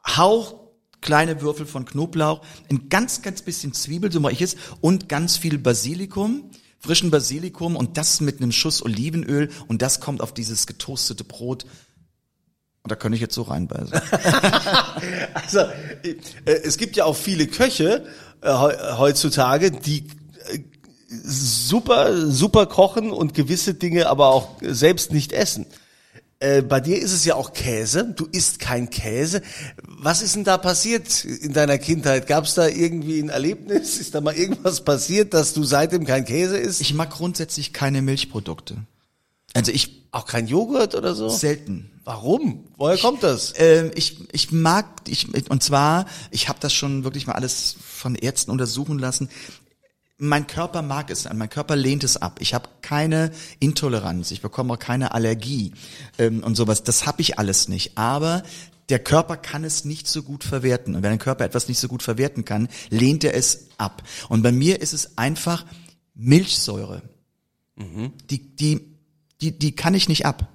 hauch 0.07 0.57
kleine 1.01 1.41
Würfel 1.41 1.65
von 1.67 1.85
Knoblauch, 1.85 2.43
ein 2.71 2.89
ganz, 2.89 3.23
ganz 3.23 3.43
bisschen 3.43 3.73
Zwiebel, 3.73 4.11
so 4.11 4.19
mache 4.21 4.33
ich 4.33 4.43
es, 4.43 4.57
und 4.81 5.09
ganz 5.09 5.37
viel 5.37 5.57
Basilikum, 5.59 6.51
frischen 6.81 7.11
Basilikum 7.11 7.77
und 7.77 7.97
das 7.97 8.21
mit 8.21 8.41
einem 8.43 8.53
Schuss 8.53 8.85
Olivenöl 8.85 9.51
und 9.69 9.81
das 9.83 10.01
kommt 10.01 10.21
auf 10.21 10.35
dieses 10.35 10.67
getoastete 10.67 11.25
Brot. 11.25 11.65
Und 12.83 12.91
da 12.93 12.97
könnte 12.97 13.17
ich 13.17 13.21
jetzt 13.23 13.35
so 13.35 13.43
reinbeißen. 13.43 14.01
Also, 15.35 15.59
äh, 15.61 16.17
es 16.45 16.77
gibt 16.79 16.97
ja 16.97 17.05
auch 17.05 17.17
viele 17.17 17.47
Köche 17.47 18.05
äh, 18.41 18.49
heu- 18.51 18.97
heutzutage, 18.99 19.71
die 19.71 20.07
äh, 20.53 20.59
super, 21.09 22.27
super 22.31 22.67
kochen 22.67 23.11
und 23.13 23.35
gewisse 23.35 23.75
Dinge 23.75 24.09
aber 24.09 24.29
auch 24.29 24.57
selbst 24.63 25.13
nicht 25.13 25.33
essen. 25.33 25.67
Äh, 26.41 26.63
bei 26.63 26.81
dir 26.81 27.01
ist 27.01 27.13
es 27.13 27.25
ja 27.25 27.35
auch 27.35 27.53
Käse. 27.53 28.13
Du 28.15 28.27
isst 28.31 28.61
kein 28.61 28.91
Käse. 28.91 29.43
Was 29.83 30.23
ist 30.23 30.37
denn 30.37 30.45
da 30.45 30.57
passiert 30.57 31.25
in 31.25 31.53
deiner 31.53 31.79
Kindheit? 31.79 32.29
Gab 32.29 32.45
es 32.45 32.55
da 32.55 32.69
irgendwie 32.69 33.19
ein 33.21 33.29
Erlebnis? 33.29 33.99
Ist 33.99 34.15
da 34.15 34.21
mal 34.21 34.37
irgendwas 34.37 34.85
passiert, 34.85 35.35
dass 35.35 35.53
du 35.53 35.65
seitdem 35.65 36.05
kein 36.05 36.25
Käse 36.25 36.57
isst? 36.57 36.81
Ich 36.81 36.95
mag 36.95 37.11
grundsätzlich 37.11 37.73
keine 37.73 38.03
Milchprodukte. 38.03 38.77
Also 39.55 39.73
ich 39.73 40.07
auch 40.13 40.27
kein 40.27 40.47
Joghurt 40.47 40.95
oder 40.95 41.15
so? 41.15 41.29
selten. 41.29 41.91
Warum? 42.05 42.65
Woher 42.77 42.97
kommt 42.97 43.23
das? 43.23 43.53
Ähm, 43.57 43.91
ich, 43.95 44.19
ich 44.33 44.51
mag, 44.53 44.87
ich, 45.07 45.29
und 45.51 45.63
zwar, 45.63 46.07
ich 46.31 46.49
habe 46.49 46.59
das 46.61 46.73
schon 46.73 47.05
wirklich 47.05 47.27
mal 47.27 47.35
alles 47.35 47.77
von 47.85 48.15
Ärzten 48.15 48.51
untersuchen 48.51 48.99
lassen. 48.99 49.29
Mein 50.21 50.49
Körper 50.49 50.83
mag 50.83 51.11
es, 51.11 51.33
mein 51.33 51.49
Körper 51.49 51.77
lehnt 51.77 52.03
es 52.03 52.17
ab. 52.17 52.39
Ich 52.41 52.53
habe 52.53 52.69
keine 52.83 53.31
Intoleranz, 53.61 54.33
ich 54.33 54.43
bekomme 54.43 54.75
auch 54.75 54.79
keine 54.79 55.13
Allergie 55.13 55.73
ähm, 56.19 56.43
und 56.43 56.57
sowas. 56.57 56.83
Das 56.83 57.07
habe 57.07 57.23
ich 57.23 57.39
alles 57.39 57.69
nicht. 57.69 57.97
Aber 57.97 58.43
der 58.89 58.99
Körper 58.99 59.37
kann 59.37 59.63
es 59.63 59.85
nicht 59.85 60.09
so 60.09 60.23
gut 60.23 60.43
verwerten. 60.43 60.97
Und 60.97 61.03
wenn 61.03 61.13
ein 61.13 61.19
Körper 61.19 61.45
etwas 61.45 61.69
nicht 61.69 61.79
so 61.79 61.87
gut 61.87 62.03
verwerten 62.03 62.45
kann, 62.45 62.69
lehnt 62.91 63.23
er 63.23 63.35
es 63.35 63.69
ab. 63.79 64.03
Und 64.29 64.43
bei 64.43 64.51
mir 64.51 64.81
ist 64.81 64.93
es 64.93 65.17
einfach 65.19 65.65
Milchsäure. 66.15 67.03
Die, 68.29 68.57
die, 68.57 68.97
die, 69.41 69.57
die 69.57 69.77
kann 69.77 69.95
ich 69.95 70.09
nicht 70.09 70.27
ab. 70.27 70.49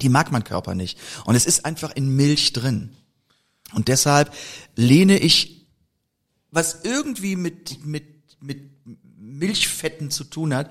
Die 0.00 0.08
mag 0.08 0.32
mein 0.32 0.44
Körper 0.44 0.74
nicht. 0.74 0.98
Und 1.26 1.34
es 1.34 1.44
ist 1.44 1.64
einfach 1.66 1.94
in 1.94 2.16
Milch 2.16 2.52
drin. 2.52 2.96
Und 3.74 3.88
deshalb 3.88 4.32
lehne 4.76 5.18
ich, 5.18 5.66
was 6.50 6.80
irgendwie 6.84 7.36
mit, 7.36 7.84
mit, 7.84 8.06
mit 8.40 8.77
Milchfetten 9.38 10.10
zu 10.10 10.24
tun 10.24 10.54
hat, 10.54 10.70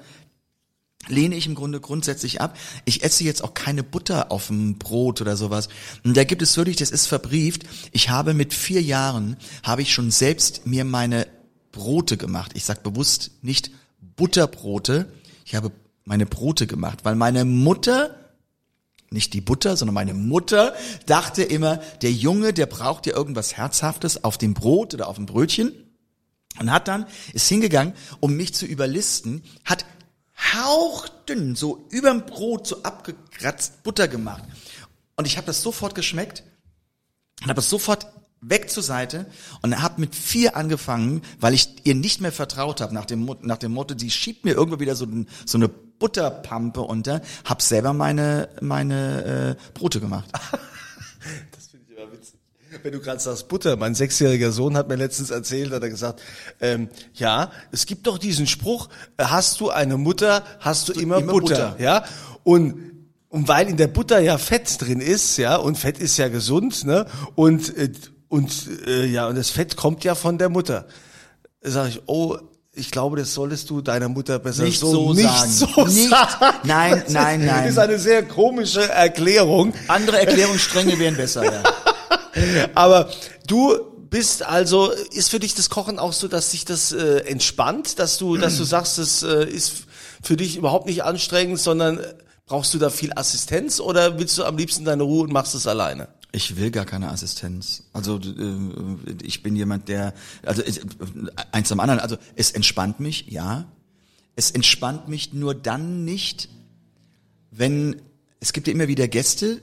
lehne 1.08 1.36
ich 1.36 1.48
im 1.48 1.56
Grunde 1.56 1.80
grundsätzlich 1.80 2.42
ab. 2.42 2.58
Ich 2.86 3.04
esse 3.04 3.24
jetzt 3.24 3.44
auch 3.44 3.54
keine 3.54 3.84
Butter 3.84 4.32
auf 4.32 4.48
dem 4.48 4.78
Brot 4.78 5.22
oder 5.22 5.38
sowas. 5.38 5.70
Und 6.04 6.18
da 6.18 6.24
gibt 6.24 6.42
es 6.42 6.58
wirklich, 6.58 6.76
das 6.76 6.92
ist 6.92 7.08
verbrieft. 7.08 7.64
Ich 7.92 8.10
habe 8.10 8.34
mit 8.34 8.54
vier 8.54 8.82
Jahren, 8.82 9.38
habe 9.64 9.82
ich 9.82 9.94
schon 9.94 10.12
selbst 10.12 10.66
mir 10.66 10.86
meine 10.86 11.28
Brote 11.72 12.18
gemacht. 12.18 12.52
Ich 12.56 12.66
sag 12.66 12.84
bewusst 12.84 13.32
nicht 13.42 13.72
Butterbrote. 14.16 15.12
Ich 15.46 15.56
habe 15.56 15.72
meine 16.04 16.26
Brote 16.26 16.68
gemacht, 16.68 17.00
weil 17.04 17.16
meine 17.16 17.46
Mutter 17.46 18.16
nicht 19.10 19.34
die 19.34 19.42
Butter, 19.42 19.78
sondern 19.78 19.94
meine 19.94 20.14
Mutter 20.14 20.76
dachte 21.06 21.44
immer, 21.44 21.78
der 22.02 22.12
Junge, 22.12 22.52
der 22.52 22.66
braucht 22.66 23.06
ja 23.06 23.16
irgendwas 23.16 23.56
Herzhaftes 23.56 24.26
auf 24.26 24.38
dem 24.38 24.54
Brot 24.54 24.94
oder 24.94 25.08
auf 25.08 25.16
dem 25.16 25.26
Brötchen 25.26 25.72
und 26.60 26.72
hat 26.72 26.88
dann, 26.88 27.06
ist 27.34 27.48
hingegangen, 27.48 27.94
um 28.20 28.36
mich 28.36 28.54
zu 28.54 28.66
überlisten, 28.66 29.44
hat 29.66 29.86
hauchdünn, 30.54 31.56
so 31.56 31.86
überm 31.90 32.26
Brot, 32.26 32.68
so 32.68 32.84
abgekratzt 32.84 33.84
Butter 33.84 34.08
gemacht. 34.08 34.44
Und 35.16 35.26
ich 35.26 35.38
habe 35.38 35.48
das 35.48 35.62
sofort 35.62 35.96
geschmeckt 35.96 36.44
und 37.42 37.50
habe 37.50 37.60
es 37.60 37.70
sofort 37.70 38.08
weg 38.42 38.70
zur 38.70 38.84
Seite 38.84 39.26
und 39.64 39.82
habe 39.82 40.00
mit 40.00 40.16
vier 40.16 40.56
angefangen, 40.56 41.22
weil 41.40 41.56
ich 41.56 41.86
ihr 41.86 41.96
nicht 41.96 42.22
mehr 42.22 42.32
vertraut 42.32 42.82
habe 42.82 42.94
nach 42.94 43.06
dem, 43.06 43.26
nach 43.42 43.58
dem 43.58 43.72
Motto, 43.74 43.96
sie 43.98 44.12
schiebt 44.12 44.46
mir 44.46 44.54
irgendwo 44.54 44.80
wieder 44.80 44.96
so, 44.96 45.08
so 45.46 45.58
eine 45.58 45.68
Butterpampe 45.68 46.82
unter, 46.82 47.22
hab 47.46 47.64
selber 47.64 47.94
meine, 47.94 48.50
meine 48.62 49.58
äh, 49.58 49.74
Brote 49.74 50.00
gemacht. 50.00 50.30
Wenn 52.84 52.92
du 52.92 53.00
gerade 53.00 53.20
sagst 53.20 53.48
Butter, 53.48 53.76
mein 53.78 53.96
sechsjähriger 53.96 54.52
Sohn 54.52 54.76
hat 54.78 54.88
mir 54.90 54.96
letztens 54.96 55.30
erzählt, 55.30 55.72
hat 55.72 55.84
er 55.84 55.90
gesagt, 55.90 56.22
ähm, 56.62 56.90
ja, 57.14 57.52
es 57.72 57.86
gibt 57.86 58.08
doch 58.08 58.18
diesen 58.18 58.46
Spruch, 58.48 58.90
äh, 59.18 59.24
hast 59.26 59.60
du 59.60 59.70
eine 59.70 59.98
Mutter, 59.98 60.44
hast 60.60 60.90
du 60.90 60.94
immer, 60.94 61.18
immer 61.18 61.32
Butter, 61.34 61.72
Butter. 61.72 61.76
ja, 61.84 62.04
und 62.44 62.92
und 63.30 63.48
weil 63.50 63.68
in 63.70 63.78
der 63.78 63.88
Butter 63.88 64.20
ja 64.20 64.38
Fett 64.38 64.82
drin 64.82 65.02
ist, 65.02 65.38
ja, 65.38 65.58
und 65.58 65.78
Fett 65.78 65.98
ist 66.00 66.18
ja 66.18 66.28
gesund, 66.30 66.86
ne, 66.86 67.06
und 67.36 67.76
äh, 67.78 67.92
und 68.30 68.52
äh, 68.88 69.06
ja, 69.06 69.28
und 69.28 69.36
das 69.38 69.50
Fett 69.50 69.76
kommt 69.78 70.04
ja 70.04 70.16
von 70.16 70.38
der 70.38 70.50
Mutter. 70.50 70.88
Sag 71.62 71.90
ich, 71.90 72.02
oh, 72.08 72.38
ich 72.74 72.92
glaube, 72.92 73.18
das 73.18 73.34
solltest 73.34 73.70
du 73.70 73.82
deiner 73.82 74.08
Mutter 74.10 74.38
besser 74.40 74.64
Nicht 74.64 74.80
so, 74.80 74.92
so 74.92 75.14
nicht 75.14 75.24
sagen. 75.28 75.52
so 75.52 75.86
Nicht- 75.86 76.10
sagen. 76.10 76.58
nein, 76.64 76.92
Das 77.06 77.14
nein, 77.14 77.46
nein. 77.46 77.68
ist 77.68 77.80
eine 77.80 77.98
sehr 77.98 78.24
komische 78.24 78.88
Erklärung. 78.88 79.74
Andere 79.88 80.20
Erklärungsstränge 80.20 81.00
wären 81.00 81.16
besser, 81.16 81.44
ja. 81.46 81.64
Aber 82.76 83.10
du 83.48 83.78
bist 84.10 84.44
also, 84.44 84.92
ist 84.92 85.30
für 85.30 85.40
dich 85.40 85.56
das 85.56 85.70
Kochen 85.70 86.00
auch 86.00 86.14
so, 86.14 86.28
dass 86.28 86.52
sich 86.52 86.66
das 86.66 86.92
äh, 86.92 87.20
entspannt, 87.20 88.00
dass 88.00 88.18
du, 88.18 88.38
dass 88.38 88.58
du 88.58 88.64
sagst, 88.64 88.98
das 88.98 89.24
äh, 89.24 89.46
ist 89.46 89.86
für 90.22 90.38
dich 90.38 90.58
überhaupt 90.58 90.86
nicht 90.86 91.04
anstrengend, 91.04 91.60
sondern 91.60 92.00
äh, 92.00 92.14
brauchst 92.46 92.74
du 92.74 92.80
da 92.80 92.90
viel 92.90 93.12
Assistenz 93.16 93.80
oder 93.80 94.18
willst 94.20 94.38
du 94.38 94.46
am 94.46 94.58
liebsten 94.58 94.86
deine 94.86 95.04
Ruhe 95.04 95.24
und 95.24 95.34
machst 95.34 95.56
es 95.56 95.68
alleine? 95.68 96.08
Ich 96.32 96.58
will 96.58 96.72
gar 96.72 96.86
keine 96.86 97.10
Assistenz. 97.10 97.84
Also 97.94 98.18
äh, 98.18 99.16
ich 99.24 99.44
bin 99.44 99.56
jemand, 99.56 99.88
der 99.88 100.14
also 100.44 100.62
eins 101.52 101.72
am 101.72 101.80
anderen. 101.80 102.00
Also 102.00 102.18
es 102.36 102.52
entspannt 102.52 103.00
mich, 103.00 103.28
ja. 103.28 103.66
Es 104.36 104.52
entspannt 104.52 105.08
mich 105.08 105.34
nur 105.34 105.56
dann 105.56 106.06
nicht, 106.06 106.50
wenn 107.52 108.02
es 108.40 108.54
gibt 108.54 108.68
ja 108.68 108.74
immer 108.74 108.88
wieder 108.88 109.08
Gäste 109.08 109.62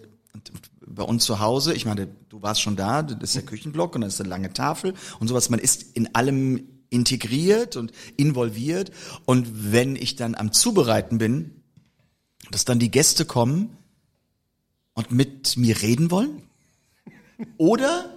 bei 0.84 1.04
uns 1.04 1.24
zu 1.24 1.38
Hause. 1.38 1.74
Ich 1.74 1.86
meine, 1.86 2.08
warst 2.44 2.60
schon 2.60 2.76
da. 2.76 3.02
Das 3.02 3.30
ist 3.30 3.34
der 3.34 3.42
Küchenblock 3.42 3.96
und 3.96 4.02
das 4.02 4.14
ist 4.14 4.20
eine 4.20 4.28
lange 4.28 4.52
Tafel 4.52 4.94
und 5.18 5.26
sowas. 5.26 5.50
Man 5.50 5.58
ist 5.58 5.96
in 5.96 6.14
allem 6.14 6.68
integriert 6.90 7.74
und 7.74 7.92
involviert. 8.16 8.92
Und 9.24 9.72
wenn 9.72 9.96
ich 9.96 10.14
dann 10.14 10.36
am 10.36 10.52
Zubereiten 10.52 11.18
bin, 11.18 11.62
dass 12.52 12.64
dann 12.64 12.78
die 12.78 12.90
Gäste 12.90 13.24
kommen 13.24 13.76
und 14.92 15.10
mit 15.10 15.56
mir 15.56 15.82
reden 15.82 16.12
wollen. 16.12 16.42
Oder 17.56 18.16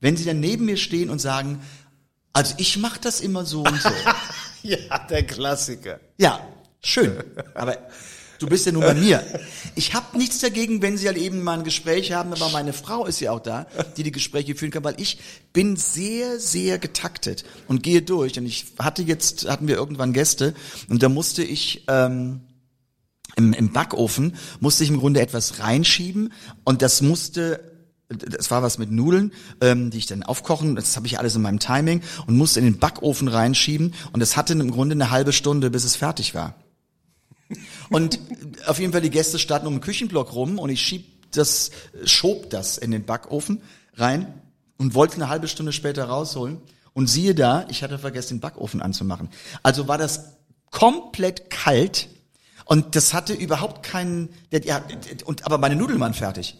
wenn 0.00 0.16
sie 0.16 0.24
dann 0.24 0.40
neben 0.40 0.64
mir 0.64 0.76
stehen 0.76 1.10
und 1.10 1.20
sagen, 1.20 1.60
also 2.32 2.54
ich 2.58 2.76
mache 2.78 3.00
das 3.00 3.20
immer 3.20 3.44
so 3.44 3.62
und 3.62 3.80
so. 3.80 3.90
Ja, 4.62 4.98
der 5.06 5.24
Klassiker. 5.24 6.00
Ja, 6.18 6.44
schön. 6.82 7.22
Aber 7.54 7.78
du 8.38 8.46
bist 8.46 8.66
ja 8.66 8.72
nun 8.72 8.82
bei 8.82 8.94
mir. 8.94 9.24
Ich 9.74 9.94
habe 9.94 10.16
nichts 10.16 10.38
dagegen, 10.38 10.82
wenn 10.82 10.96
sie 10.96 11.06
halt 11.06 11.18
eben 11.18 11.42
mal 11.42 11.58
ein 11.58 11.64
Gespräch 11.64 12.12
haben, 12.12 12.32
aber 12.32 12.48
meine 12.50 12.72
Frau 12.72 13.06
ist 13.06 13.20
ja 13.20 13.32
auch 13.32 13.40
da, 13.40 13.66
die 13.96 14.02
die 14.02 14.12
Gespräche 14.12 14.54
führen 14.54 14.70
kann, 14.70 14.84
weil 14.84 15.00
ich 15.00 15.18
bin 15.52 15.76
sehr, 15.76 16.38
sehr 16.38 16.78
getaktet 16.78 17.44
und 17.68 17.82
gehe 17.82 18.02
durch. 18.02 18.38
Und 18.38 18.46
ich 18.46 18.66
hatte 18.78 19.02
jetzt, 19.02 19.48
hatten 19.48 19.68
wir 19.68 19.76
irgendwann 19.76 20.12
Gäste 20.12 20.54
und 20.88 21.02
da 21.02 21.08
musste 21.08 21.42
ich 21.42 21.84
ähm, 21.88 22.40
im, 23.36 23.52
im 23.52 23.72
Backofen, 23.72 24.36
musste 24.60 24.84
ich 24.84 24.90
im 24.90 24.98
Grunde 24.98 25.20
etwas 25.20 25.60
reinschieben 25.60 26.32
und 26.64 26.82
das 26.82 27.02
musste 27.02 27.60
das 28.08 28.50
war 28.50 28.62
was 28.62 28.78
mit 28.78 28.90
Nudeln, 28.90 29.32
ähm, 29.60 29.90
die 29.90 29.98
ich 29.98 30.06
dann 30.06 30.22
aufkochen, 30.22 30.76
das 30.76 30.96
habe 30.96 31.06
ich 31.06 31.18
alles 31.18 31.34
in 31.34 31.42
meinem 31.42 31.58
Timing 31.58 32.02
und 32.26 32.36
musste 32.36 32.60
in 32.60 32.66
den 32.66 32.78
Backofen 32.78 33.28
reinschieben 33.28 33.94
und 34.12 34.22
es 34.22 34.36
hatte 34.36 34.52
im 34.52 34.70
Grunde 34.70 34.94
eine 34.94 35.10
halbe 35.10 35.32
Stunde, 35.32 35.70
bis 35.70 35.84
es 35.84 35.96
fertig 35.96 36.34
war. 36.34 36.54
Und 37.90 38.18
auf 38.66 38.78
jeden 38.78 38.92
Fall 38.92 39.00
die 39.00 39.10
Gäste 39.10 39.38
standen 39.38 39.66
um 39.66 39.74
den 39.74 39.80
Küchenblock 39.80 40.34
rum 40.34 40.58
und 40.58 40.70
ich 40.70 40.80
schieb 40.80 41.30
das, 41.32 41.70
schob 42.04 42.50
das 42.50 42.78
in 42.78 42.90
den 42.90 43.04
Backofen 43.04 43.62
rein 43.94 44.40
und 44.78 44.94
wollte 44.94 45.16
eine 45.16 45.28
halbe 45.28 45.48
Stunde 45.48 45.72
später 45.72 46.04
rausholen. 46.04 46.60
Und 46.92 47.08
siehe 47.08 47.34
da, 47.34 47.66
ich 47.68 47.82
hatte 47.82 47.98
vergessen, 47.98 48.36
den 48.36 48.40
Backofen 48.40 48.80
anzumachen. 48.80 49.28
Also 49.62 49.86
war 49.86 49.98
das 49.98 50.36
komplett 50.70 51.50
kalt 51.50 52.08
und 52.64 52.96
das 52.96 53.12
hatte 53.12 53.34
überhaupt 53.34 53.82
keinen, 53.82 54.30
ja, 54.50 54.82
und, 55.24 55.44
aber 55.44 55.58
meine 55.58 55.76
Nudeln 55.76 56.00
waren 56.00 56.14
fertig. 56.14 56.56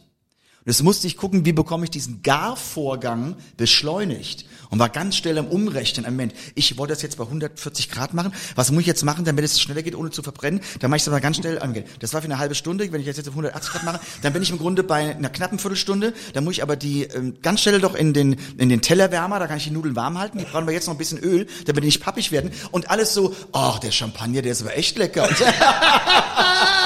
Und 0.67 0.73
jetzt 0.73 0.83
musste 0.83 1.07
ich 1.07 1.17
gucken, 1.17 1.47
wie 1.47 1.53
bekomme 1.53 1.85
ich 1.85 1.91
diesen 1.91 2.23
Garvorgang 2.23 3.37
beschleunigt 3.57 4.47
und 4.69 4.81
war 4.81 4.89
ganz 4.89 5.15
schnell 5.15 5.39
am 5.39 5.47
Umrechnen. 5.47 6.05
Im 6.05 6.15
Moment, 6.15 6.35
ich 6.57 6.77
wollte 6.77 6.93
das 6.93 7.03
jetzt 7.03 7.19
bei 7.19 7.23
140 7.23 7.89
Grad 7.89 8.15
machen. 8.15 8.33
Was 8.57 8.73
muss 8.73 8.81
ich 8.81 8.89
jetzt 8.89 9.05
machen, 9.05 9.25
damit 9.25 9.45
es 9.45 9.61
schneller 9.61 9.83
geht, 9.83 9.95
ohne 9.95 10.11
zu 10.11 10.25
verbrennen? 10.25 10.61
Da 10.81 10.89
mache 10.89 10.97
ich 10.97 11.05
das 11.05 11.13
mal 11.13 11.21
ganz 11.21 11.37
schnell 11.37 11.61
angehen. 11.61 11.85
Das 12.01 12.15
war 12.15 12.21
für 12.21 12.25
eine 12.25 12.39
halbe 12.39 12.57
Stunde. 12.57 12.91
Wenn 12.91 13.01
ich 13.01 13.07
das 13.07 13.17
jetzt 13.17 13.29
auf 13.29 13.35
180 13.35 13.71
Grad 13.71 13.85
mache, 13.85 14.01
dann 14.23 14.33
bin 14.33 14.43
ich 14.43 14.51
im 14.51 14.59
Grunde 14.59 14.83
bei 14.83 15.15
einer 15.15 15.29
knappen 15.29 15.61
Viertelstunde. 15.61 16.13
Da 16.33 16.41
muss 16.41 16.55
ich 16.55 16.65
aber 16.65 16.75
die 16.75 17.05
ähm, 17.05 17.37
ganz 17.43 17.61
schnell 17.61 17.81
doch 17.81 17.95
in 17.95 18.13
den 18.13 18.37
in 18.59 18.69
den 18.69 18.81
Tellerwärmer. 18.81 19.39
Da 19.39 19.47
kann 19.47 19.59
ich 19.59 19.65
die 19.65 19.71
Nudeln 19.71 19.95
warm 19.95 20.19
halten. 20.19 20.39
Die 20.39 20.47
brauchen 20.47 20.67
wir 20.67 20.75
jetzt 20.75 20.89
noch 20.89 20.95
ein 20.95 20.99
bisschen 20.99 21.19
Öl, 21.21 21.47
damit 21.67 21.85
die 21.85 21.87
nicht 21.87 22.03
pappig 22.03 22.33
werden. 22.33 22.51
Und 22.73 22.91
alles 22.91 23.15
so. 23.15 23.37
Oh, 23.53 23.75
der 23.81 23.93
Champagner, 23.93 24.43
der 24.43 24.51
ist 24.51 24.63
aber 24.63 24.77
echt 24.77 24.99
lecker. 24.99 25.29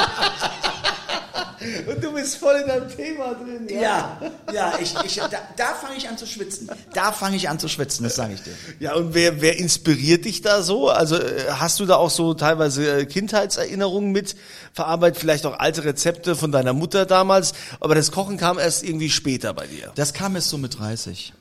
Bist 2.31 2.43
voll 2.43 2.61
in 2.61 2.69
deinem 2.69 2.89
Thema 2.89 3.35
drin. 3.35 3.67
Ja, 3.69 4.21
ja, 4.53 4.75
ich, 4.81 4.95
ich, 5.05 5.17
da, 5.17 5.29
da 5.57 5.75
fange 5.75 5.97
ich 5.97 6.09
an 6.09 6.17
zu 6.17 6.27
schwitzen. 6.27 6.71
Da 6.95 7.11
fange 7.11 7.37
ich 7.37 7.49
an 7.49 7.59
zu 7.59 7.67
schwitzen, 7.67 8.05
das 8.05 8.15
sage 8.15 8.35
ich 8.35 8.43
dir. 8.43 8.53
Ja, 8.79 8.95
und 8.95 9.15
wer, 9.15 9.41
wer 9.41 9.59
inspiriert 9.59 10.25
dich 10.27 10.41
da 10.41 10.63
so? 10.63 10.91
Also 10.91 11.17
äh, 11.17 11.51
hast 11.51 11.81
du 11.81 11.87
da 11.87 11.97
auch 11.97 12.11
so 12.11 12.35
teilweise 12.35 13.01
äh, 13.01 13.07
Kindheitserinnerungen 13.07 14.13
mit 14.13 14.37
verarbeitet, 14.73 15.19
vielleicht 15.19 15.45
auch 15.45 15.59
alte 15.59 15.83
Rezepte 15.83 16.37
von 16.37 16.53
deiner 16.53 16.73
Mutter 16.73 17.05
damals, 17.05 17.53
aber 17.81 17.97
das 17.97 18.13
Kochen 18.13 18.37
kam 18.37 18.61
erst 18.61 18.85
irgendwie 18.85 19.11
später 19.11 19.53
bei 19.53 19.67
dir. 19.67 19.91
Das 19.97 20.13
kam 20.13 20.37
erst 20.37 20.51
so 20.51 20.59
mit 20.59 20.79
30. 20.79 21.33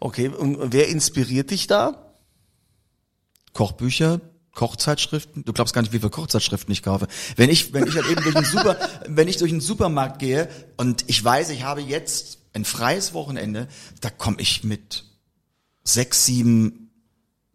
Okay, 0.00 0.28
und 0.28 0.72
wer 0.72 0.88
inspiriert 0.88 1.50
dich 1.50 1.66
da? 1.66 2.12
Kochbücher, 3.54 4.20
Kochzeitschriften. 4.56 5.44
Du 5.44 5.52
glaubst 5.52 5.72
gar 5.74 5.82
nicht, 5.82 5.92
wie 5.92 6.00
viele 6.00 6.10
Kochzeitschriften 6.10 6.72
ich 6.72 6.82
kaufe. 6.82 7.06
Wenn 7.36 7.50
ich, 7.50 7.72
wenn 7.72 7.86
ich 7.86 7.94
halt 7.94 8.08
eben 8.10 8.22
durch 8.22 8.34
einen 8.34 8.44
Super, 8.44 8.76
wenn 9.06 9.28
ich 9.28 9.36
durch 9.36 9.52
einen 9.52 9.60
Supermarkt 9.60 10.18
gehe 10.18 10.48
und 10.76 11.04
ich 11.06 11.22
weiß, 11.22 11.50
ich 11.50 11.62
habe 11.62 11.80
jetzt 11.80 12.38
ein 12.54 12.64
freies 12.64 13.14
Wochenende, 13.14 13.68
da 14.00 14.10
komme 14.10 14.38
ich 14.40 14.64
mit 14.64 15.04
sechs, 15.84 16.26
sieben 16.26 16.90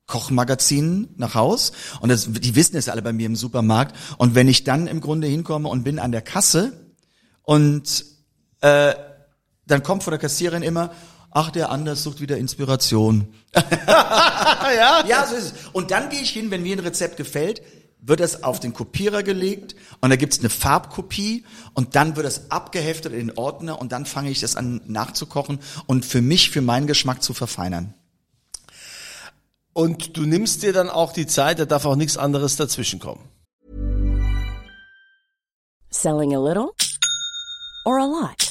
Kochmagazinen 0.05 1.10
nach 1.17 1.36
Haus 1.36 1.74
und 2.00 2.10
das, 2.10 2.27
die 2.31 2.55
wissen 2.55 2.77
es 2.77 2.88
alle 2.88 3.01
bei 3.01 3.13
mir 3.13 3.25
im 3.25 3.36
Supermarkt 3.36 3.96
und 4.17 4.36
wenn 4.36 4.48
ich 4.48 4.63
dann 4.63 4.88
im 4.88 5.01
Grunde 5.01 5.27
hinkomme 5.27 5.70
und 5.70 5.84
bin 5.84 6.00
an 6.00 6.12
der 6.12 6.22
Kasse 6.22 6.93
und 7.43 8.05
äh, 8.62 8.93
dann 9.71 9.83
kommt 9.83 10.03
von 10.03 10.11
der 10.11 10.19
Kassiererin 10.19 10.63
immer, 10.63 10.91
ach, 11.31 11.49
der 11.49 11.69
Anders 11.69 12.03
sucht 12.03 12.21
wieder 12.21 12.37
Inspiration. 12.37 13.33
ja? 13.55 15.05
Ja, 15.07 15.25
so 15.25 15.35
ist 15.35 15.45
es. 15.45 15.53
Und 15.71 15.91
dann 15.91 16.09
gehe 16.09 16.21
ich 16.21 16.31
hin, 16.31 16.51
wenn 16.51 16.63
mir 16.63 16.75
ein 16.75 16.79
Rezept 16.79 17.17
gefällt, 17.17 17.61
wird 18.01 18.19
es 18.19 18.43
auf 18.43 18.59
den 18.59 18.73
Kopierer 18.73 19.21
gelegt 19.21 19.75
und 20.01 20.09
da 20.09 20.15
gibt's 20.15 20.39
eine 20.39 20.49
Farbkopie 20.49 21.45
und 21.75 21.95
dann 21.95 22.15
wird 22.15 22.25
es 22.25 22.49
abgeheftet 22.49 23.13
in 23.13 23.27
den 23.27 23.37
Ordner 23.37 23.79
und 23.79 23.91
dann 23.91 24.05
fange 24.05 24.31
ich 24.31 24.39
das 24.39 24.55
an 24.55 24.81
nachzukochen 24.87 25.59
und 25.85 26.03
für 26.03 26.21
mich, 26.21 26.49
für 26.49 26.61
meinen 26.61 26.87
Geschmack 26.87 27.21
zu 27.21 27.33
verfeinern. 27.33 27.93
Und 29.73 30.17
du 30.17 30.23
nimmst 30.23 30.63
dir 30.63 30.73
dann 30.73 30.89
auch 30.89 31.13
die 31.13 31.27
Zeit, 31.27 31.59
da 31.59 31.65
darf 31.65 31.85
auch 31.85 31.95
nichts 31.95 32.17
anderes 32.17 32.55
dazwischen 32.57 32.99
kommen. 32.99 33.29
Selling 35.91 36.35
a 36.35 36.39
little 36.39 36.71
or 37.85 37.99
a 37.99 38.05
lot? 38.05 38.50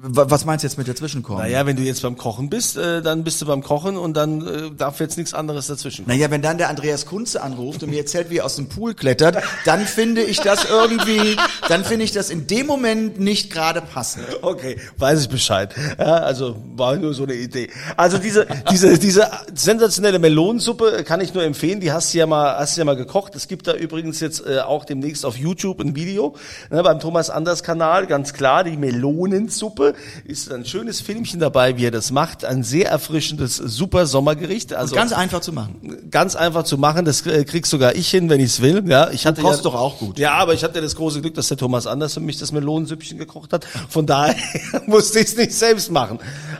Was 0.00 0.44
meinst 0.44 0.62
du 0.62 0.68
jetzt 0.68 0.78
mit 0.78 0.86
dazwischenkommen? 0.86 1.42
Naja, 1.42 1.66
wenn 1.66 1.74
du 1.74 1.82
jetzt 1.82 2.02
beim 2.02 2.16
Kochen 2.16 2.48
bist, 2.48 2.76
äh, 2.76 3.02
dann 3.02 3.24
bist 3.24 3.42
du 3.42 3.46
beim 3.46 3.64
Kochen 3.64 3.96
und 3.96 4.16
dann 4.16 4.46
äh, 4.46 4.70
darf 4.70 5.00
jetzt 5.00 5.18
nichts 5.18 5.34
anderes 5.34 5.66
dazwischen 5.66 6.04
kommen. 6.04 6.16
Naja, 6.16 6.30
wenn 6.30 6.40
dann 6.40 6.56
der 6.56 6.68
Andreas 6.68 7.04
Kunze 7.04 7.42
anruft 7.42 7.82
und 7.82 7.90
mir 7.90 7.98
erzählt, 7.98 8.30
wie 8.30 8.36
er 8.36 8.44
aus 8.44 8.54
dem 8.54 8.68
Pool 8.68 8.94
klettert, 8.94 9.42
dann 9.64 9.80
finde 9.80 10.22
ich 10.22 10.40
das 10.40 10.66
irgendwie, 10.70 11.36
dann 11.68 11.84
finde 11.84 12.04
ich 12.04 12.12
das 12.12 12.30
in 12.30 12.46
dem 12.46 12.68
Moment 12.68 13.18
nicht 13.18 13.50
gerade 13.50 13.80
passend. 13.80 14.24
Okay, 14.40 14.78
weiß 14.98 15.22
ich 15.22 15.28
Bescheid. 15.30 15.74
Ja, 15.98 16.18
also 16.18 16.54
war 16.76 16.94
nur 16.94 17.12
so 17.12 17.24
eine 17.24 17.34
Idee. 17.34 17.68
Also 17.96 18.18
diese 18.18 18.46
diese 18.70 19.00
diese 19.00 19.28
sensationelle 19.52 20.20
Melonensuppe 20.20 21.02
kann 21.02 21.20
ich 21.20 21.34
nur 21.34 21.42
empfehlen. 21.42 21.80
Die 21.80 21.90
hast 21.90 22.14
du 22.14 22.18
ja 22.18 22.26
mal 22.26 22.56
hast 22.56 22.76
du 22.76 22.82
ja 22.82 22.84
mal 22.84 22.94
gekocht. 22.94 23.34
Es 23.34 23.48
gibt 23.48 23.66
da 23.66 23.74
übrigens 23.74 24.20
jetzt 24.20 24.46
äh, 24.46 24.60
auch 24.60 24.84
demnächst 24.84 25.24
auf 25.24 25.36
YouTube 25.36 25.80
ein 25.80 25.96
Video 25.96 26.36
ne, 26.70 26.84
beim 26.84 27.00
Thomas 27.00 27.30
Anders 27.30 27.64
Kanal. 27.64 28.06
Ganz 28.06 28.32
klar, 28.32 28.62
die 28.62 28.76
Melonensuppe 28.76 29.87
ist 30.24 30.52
ein 30.52 30.64
schönes 30.64 31.00
Filmchen 31.00 31.40
dabei, 31.40 31.76
wie 31.76 31.86
er 31.86 31.90
das 31.90 32.10
macht. 32.10 32.44
Ein 32.44 32.62
sehr 32.62 32.90
erfrischendes, 32.90 33.56
super 33.56 34.06
Sommergericht. 34.06 34.74
Also 34.74 34.94
Ganz 34.94 35.12
einfach 35.12 35.40
zu 35.40 35.52
machen. 35.52 35.98
ganz 36.10 36.36
einfach 36.36 36.64
zu 36.64 36.78
machen. 36.78 37.04
Das 37.04 37.24
äh, 37.26 37.44
kriegst 37.44 37.70
sogar 37.70 37.94
ich 37.94 38.08
hin, 38.08 38.30
wenn 38.30 38.40
ich 38.40 38.46
es 38.46 38.62
will. 38.62 38.82
Ja, 38.86 39.10
ich 39.10 39.26
hatte 39.26 39.42
kochst 39.42 39.64
ja, 39.64 39.70
doch 39.70 39.74
auch 39.74 39.98
gut. 39.98 40.18
Ja, 40.18 40.34
aber 40.34 40.54
ich 40.54 40.64
hatte 40.64 40.80
das 40.80 40.94
große 40.96 41.20
Glück, 41.20 41.34
dass 41.34 41.48
der 41.48 41.56
Thomas 41.56 41.86
Anders 41.86 42.14
für 42.14 42.20
mich 42.20 42.38
das 42.38 42.52
Melonensüppchen 42.52 43.18
gekocht 43.18 43.52
hat. 43.52 43.66
Von 43.88 44.06
daher 44.06 44.36
musste 44.86 45.20
ich 45.20 45.26
es 45.26 45.36
nicht 45.36 45.52
selbst 45.52 45.90
machen. 45.90 46.18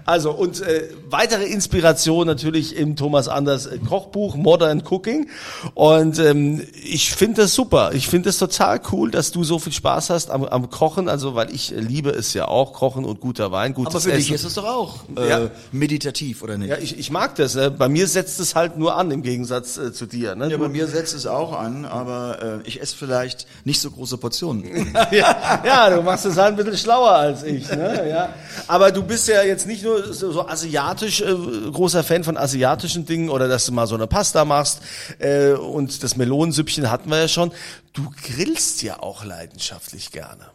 Also 0.09 0.31
und 0.33 0.63
äh, 0.63 0.89
weitere 1.11 1.45
Inspiration 1.45 2.27
natürlich 2.27 2.75
im 2.75 2.97
Thomas 2.97 3.29
Anders 3.29 3.67
äh, 3.67 3.77
Kochbuch 3.77 4.37
Modern 4.37 4.83
Cooking. 4.89 5.29
Und 5.75 6.19
ähm, 6.19 6.67
ich 6.83 7.13
finde 7.15 7.43
das 7.43 7.55
super. 7.55 7.91
Ich 7.93 8.09
finde 8.09 8.31
es 8.31 8.39
total 8.39 8.81
cool, 8.91 9.11
dass 9.11 9.33
du 9.33 9.45
so 9.45 9.59
viel 9.59 9.75
Spaß 9.75 10.09
hast 10.09 10.31
am, 10.31 10.45
am 10.45 10.71
Kochen. 10.71 11.11
Also 11.11 11.35
weil 11.35 11.55
ich 11.55 11.77
äh, 11.77 11.81
liebe 11.81 12.09
es 12.09 12.33
ja 12.33 12.49
auch, 12.49 12.73
Kochen 12.73 13.05
und 13.05 13.21
guter 13.21 13.53
Wein, 13.53 13.75
gutes 13.75 13.95
Aber 13.97 14.01
für 14.01 14.13
Essen. 14.13 14.19
dich 14.21 14.33
ist 14.33 14.45
es 14.45 14.55
doch 14.55 14.65
auch 14.65 14.97
äh, 15.15 15.29
Ja. 15.29 15.51
meditativ, 15.73 16.43
oder 16.43 16.57
nicht? 16.57 16.71
ja, 16.71 16.79
ich, 16.79 16.99
ich 16.99 17.11
mag 17.11 17.35
das. 17.35 17.55
Äh. 17.57 17.71
Bei 17.71 17.91
mir 17.91 18.07
setzt 18.07 18.41
es 18.41 18.55
halt 18.55 18.79
nur 18.79 18.97
an 18.97 19.11
im 19.11 19.21
Gegensatz 19.23 19.77
äh, 19.77 19.93
zu 19.93 20.07
dir. 20.07 20.35
Ne? 20.37 20.51
Ja, 20.51 20.57
bei 20.57 20.69
mir 20.71 20.87
setzt 20.89 21.15
es 21.15 21.27
auch 21.27 21.53
an, 21.53 21.85
aber 21.85 22.63
äh, 22.65 22.67
ich 22.69 22.81
esse 22.81 22.97
vielleicht 22.97 23.47
nicht 23.65 23.83
so 23.83 23.91
große 23.91 24.17
Portionen. 24.17 24.95
ja, 25.11 25.63
ja, 25.67 25.91
du 25.91 26.01
machst 26.01 26.25
es 26.25 26.39
halt 26.39 26.53
ein 26.53 26.57
bisschen 26.57 26.79
schlauer 26.79 27.11
als 27.11 27.43
ich. 27.43 27.69
Ne? 27.71 28.09
Ja. 28.09 28.31
Aber 28.69 28.91
du 28.91 29.03
bist 29.03 29.29
ja 29.29 29.43
jetzt 29.43 29.67
nicht 29.67 29.85
nur 29.85 29.98
so, 30.13 30.33
so 30.33 30.47
asiatisch, 30.47 31.21
äh, 31.21 31.35
großer 31.73 32.05
Fan 32.05 32.25
von 32.25 32.37
asiatischen 32.37 33.07
Dingen 33.07 33.29
oder 33.29 33.49
dass 33.49 33.67
du 33.67 33.73
mal 33.73 33.87
so 33.87 33.95
eine 33.95 34.07
Pasta 34.07 34.45
machst 34.45 34.81
äh, 35.19 35.53
und 35.53 36.03
das 36.03 36.17
Melonensüppchen 36.17 36.91
hatten 36.91 37.11
wir 37.11 37.19
ja 37.19 37.29
schon. 37.29 37.53
Du 37.93 38.11
grillst 38.25 38.83
ja 38.83 39.01
auch 39.01 39.25
leidenschaftlich 39.25 40.13
gerne. 40.13 40.47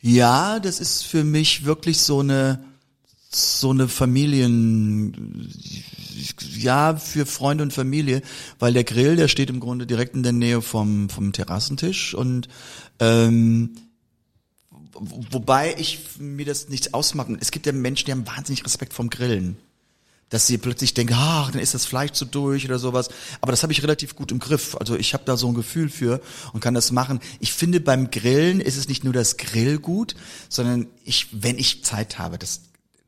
Ja, 0.00 0.60
das 0.60 0.80
ist 0.80 1.04
für 1.04 1.24
mich 1.24 1.64
wirklich 1.64 2.00
so 2.00 2.20
eine 2.20 2.62
so 3.28 3.70
eine 3.70 3.88
Familien 3.88 5.52
ja 6.56 6.96
für 6.96 7.26
Freunde 7.26 7.64
und 7.64 7.72
Familie, 7.72 8.22
weil 8.58 8.72
der 8.72 8.84
Grill, 8.84 9.16
der 9.16 9.28
steht 9.28 9.50
im 9.50 9.60
Grunde 9.60 9.86
direkt 9.86 10.14
in 10.14 10.22
der 10.22 10.32
Nähe 10.32 10.62
vom 10.62 11.08
vom 11.08 11.32
Terrassentisch 11.32 12.14
und 12.14 12.48
ähm, 13.00 13.76
wobei 15.00 15.74
ich 15.78 16.00
mir 16.18 16.46
das 16.46 16.68
nichts 16.68 16.94
ausmachen. 16.94 17.38
Es 17.40 17.50
gibt 17.50 17.66
ja 17.66 17.72
Menschen, 17.72 18.06
die 18.06 18.12
haben 18.12 18.26
wahnsinnig 18.26 18.64
Respekt 18.64 18.92
vom 18.92 19.10
Grillen. 19.10 19.56
Dass 20.28 20.48
sie 20.48 20.58
plötzlich 20.58 20.92
denken, 20.92 21.14
ach, 21.16 21.52
dann 21.52 21.60
ist 21.60 21.74
das 21.74 21.86
Fleisch 21.86 22.10
zu 22.12 22.24
durch 22.24 22.64
oder 22.64 22.80
sowas. 22.80 23.10
Aber 23.40 23.52
das 23.52 23.62
habe 23.62 23.72
ich 23.72 23.82
relativ 23.82 24.16
gut 24.16 24.32
im 24.32 24.40
Griff. 24.40 24.76
Also 24.76 24.96
ich 24.96 25.14
habe 25.14 25.24
da 25.24 25.36
so 25.36 25.46
ein 25.46 25.54
Gefühl 25.54 25.88
für 25.88 26.20
und 26.52 26.60
kann 26.60 26.74
das 26.74 26.90
machen. 26.90 27.20
Ich 27.38 27.52
finde, 27.52 27.78
beim 27.78 28.10
Grillen 28.10 28.60
ist 28.60 28.76
es 28.76 28.88
nicht 28.88 29.04
nur 29.04 29.12
das 29.12 29.36
Grill 29.36 29.78
gut, 29.78 30.16
sondern 30.48 30.88
ich, 31.04 31.28
wenn 31.30 31.58
ich 31.58 31.84
Zeit 31.84 32.18
habe, 32.18 32.38
das 32.38 32.62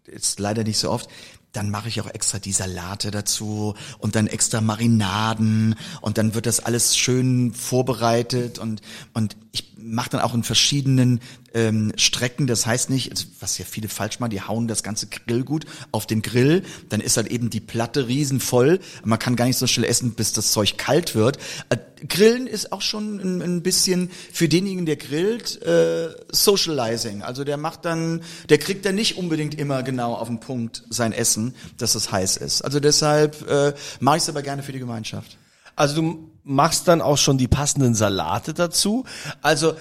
ist 0.07 0.39
leider 0.39 0.63
nicht 0.63 0.79
so 0.79 0.91
oft, 0.91 1.11
dann 1.53 1.71
mache 1.71 1.89
ich 1.89 2.01
auch 2.01 2.07
extra 2.07 2.39
die 2.39 2.53
Salate 2.53 3.11
dazu 3.11 3.75
und 3.99 4.15
dann 4.15 4.27
extra 4.27 4.61
Marinaden 4.61 5.75
und 6.01 6.19
dann 6.19 6.35
wird 6.35 6.47
das 6.47 6.61
alles 6.61 6.97
schön 6.97 7.53
vorbereitet 7.53 8.59
und 8.59 8.83
und 9.15 9.37
ich 9.53 9.73
mache 9.77 10.11
dann 10.11 10.21
auch 10.21 10.35
in 10.35 10.43
verschiedenen 10.43 11.21
ähm, 11.59 11.93
Strecken. 11.97 12.47
Das 12.47 12.67
heißt 12.67 12.89
nicht, 12.91 13.11
also 13.11 13.27
was 13.41 13.59
ja 13.59 13.65
viele 13.65 13.89
falsch 13.89 14.21
machen, 14.21 14.31
die 14.31 14.43
hauen 14.43 14.69
das 14.69 14.83
ganze 14.83 15.09
Grillgut 15.09 15.67
auf 15.91 16.07
den 16.07 16.23
Grill, 16.23 16.63
dann 16.89 17.01
ist 17.01 17.17
halt 17.17 17.29
eben 17.29 17.51
die 17.51 17.61
Platte 17.61 18.07
riesenvoll. 18.07 18.79
Man 19.05 19.19
kann 19.19 19.35
gar 19.35 19.47
nicht 19.47 19.59
so 19.59 19.67
schnell 19.67 19.89
essen, 19.89 20.13
bis 20.13 20.33
das 20.33 20.53
Zeug 20.53 20.79
kalt 20.79 21.15
wird. 21.15 21.39
Äh, 21.69 21.79
Grillen 22.09 22.47
ist 22.47 22.71
auch 22.71 22.83
schon 22.83 23.19
ein, 23.19 23.43
ein 23.43 23.63
bisschen 23.63 24.11
für 24.33 24.49
denjenigen, 24.49 24.87
der 24.87 24.97
grillt, 24.97 25.61
äh, 25.63 26.11
Socializing. 26.31 27.23
Also 27.23 27.43
der 27.43 27.57
macht 27.57 27.85
dann, 27.85 28.23
der 28.49 28.59
kriegt 28.59 28.85
dann 28.85 28.95
nicht 28.95 29.19
unbedingt 29.19 29.59
immer 29.59 29.83
genau 29.83 30.15
auf 30.15 30.29
den 30.29 30.39
Punkt 30.39 30.85
sein 30.91 31.13
Essen, 31.13 31.57
dass 31.77 31.97
es 31.97 32.13
heiß 32.13 32.37
ist. 32.37 32.63
Also 32.63 32.79
deshalb 32.79 33.49
äh, 33.51 33.75
mache 33.99 34.19
ich 34.19 34.23
es 34.23 34.29
aber 34.29 34.43
gerne 34.43 34.63
für 34.63 34.73
die 34.73 34.79
Gemeinschaft. 34.79 35.37
Also 35.75 35.97
du 35.97 36.31
machst 36.45 36.87
dann 36.87 37.01
auch 37.01 37.19
schon 37.19 37.37
die 37.37 37.49
passenden 37.49 37.95
Salate 37.95 38.55
dazu. 38.55 39.05
Also 39.43 39.75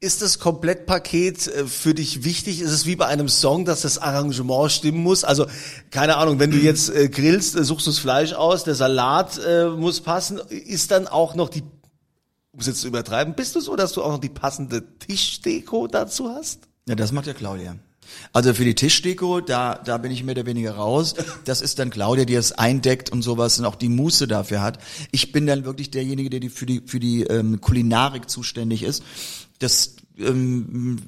ist 0.00 0.22
das 0.22 0.38
Komplettpaket 0.38 1.46
äh, 1.46 1.66
für 1.66 1.94
dich 1.94 2.24
wichtig? 2.24 2.60
Ist 2.60 2.70
es 2.70 2.86
wie 2.86 2.96
bei 2.96 3.06
einem 3.06 3.28
Song, 3.28 3.66
dass 3.66 3.82
das 3.82 3.98
Arrangement 3.98 4.72
stimmen 4.72 5.02
muss? 5.02 5.24
Also 5.24 5.46
keine 5.90 6.16
Ahnung, 6.16 6.38
wenn 6.38 6.50
du 6.50 6.56
jetzt 6.56 6.88
äh, 6.88 7.08
grillst, 7.08 7.54
äh, 7.54 7.64
suchst 7.64 7.86
du 7.86 7.90
das 7.90 7.98
Fleisch 7.98 8.32
aus, 8.32 8.64
der 8.64 8.74
Salat 8.74 9.38
äh, 9.46 9.66
muss 9.68 10.00
passen. 10.00 10.38
Ist 10.48 10.90
dann 10.90 11.06
auch 11.06 11.34
noch 11.34 11.50
die, 11.50 11.62
um 12.52 12.60
es 12.60 12.66
jetzt 12.66 12.80
zu 12.80 12.88
übertreiben, 12.88 13.34
bist 13.34 13.54
du 13.54 13.60
so, 13.60 13.76
dass 13.76 13.92
du 13.92 14.02
auch 14.02 14.10
noch 14.10 14.20
die 14.20 14.30
passende 14.30 14.82
Tischdeko 14.98 15.86
dazu 15.86 16.30
hast? 16.30 16.60
Ja, 16.88 16.94
das 16.94 17.12
macht 17.12 17.26
ja 17.26 17.34
Claudia. 17.34 17.76
Also 18.32 18.54
für 18.54 18.64
die 18.64 18.74
Tischdeko, 18.74 19.40
da, 19.40 19.74
da 19.76 19.98
bin 19.98 20.10
ich 20.10 20.24
mehr 20.24 20.34
oder 20.34 20.46
weniger 20.46 20.72
raus. 20.72 21.14
Das 21.44 21.60
ist 21.60 21.78
dann 21.78 21.90
Claudia, 21.90 22.24
die 22.24 22.34
das 22.34 22.52
eindeckt 22.52 23.12
und 23.12 23.22
sowas 23.22 23.58
und 23.58 23.66
auch 23.66 23.76
die 23.76 23.88
Muße 23.88 24.26
dafür 24.26 24.62
hat. 24.62 24.78
Ich 25.12 25.30
bin 25.30 25.46
dann 25.46 25.64
wirklich 25.64 25.90
derjenige, 25.90 26.30
der 26.30 26.40
die 26.40 26.48
für 26.48 26.66
die, 26.66 26.82
für 26.86 26.98
die 26.98 27.22
ähm, 27.22 27.60
Kulinarik 27.60 28.28
zuständig 28.28 28.82
ist. 28.82 29.04
Das, 29.60 29.96
ähm, 30.18 30.98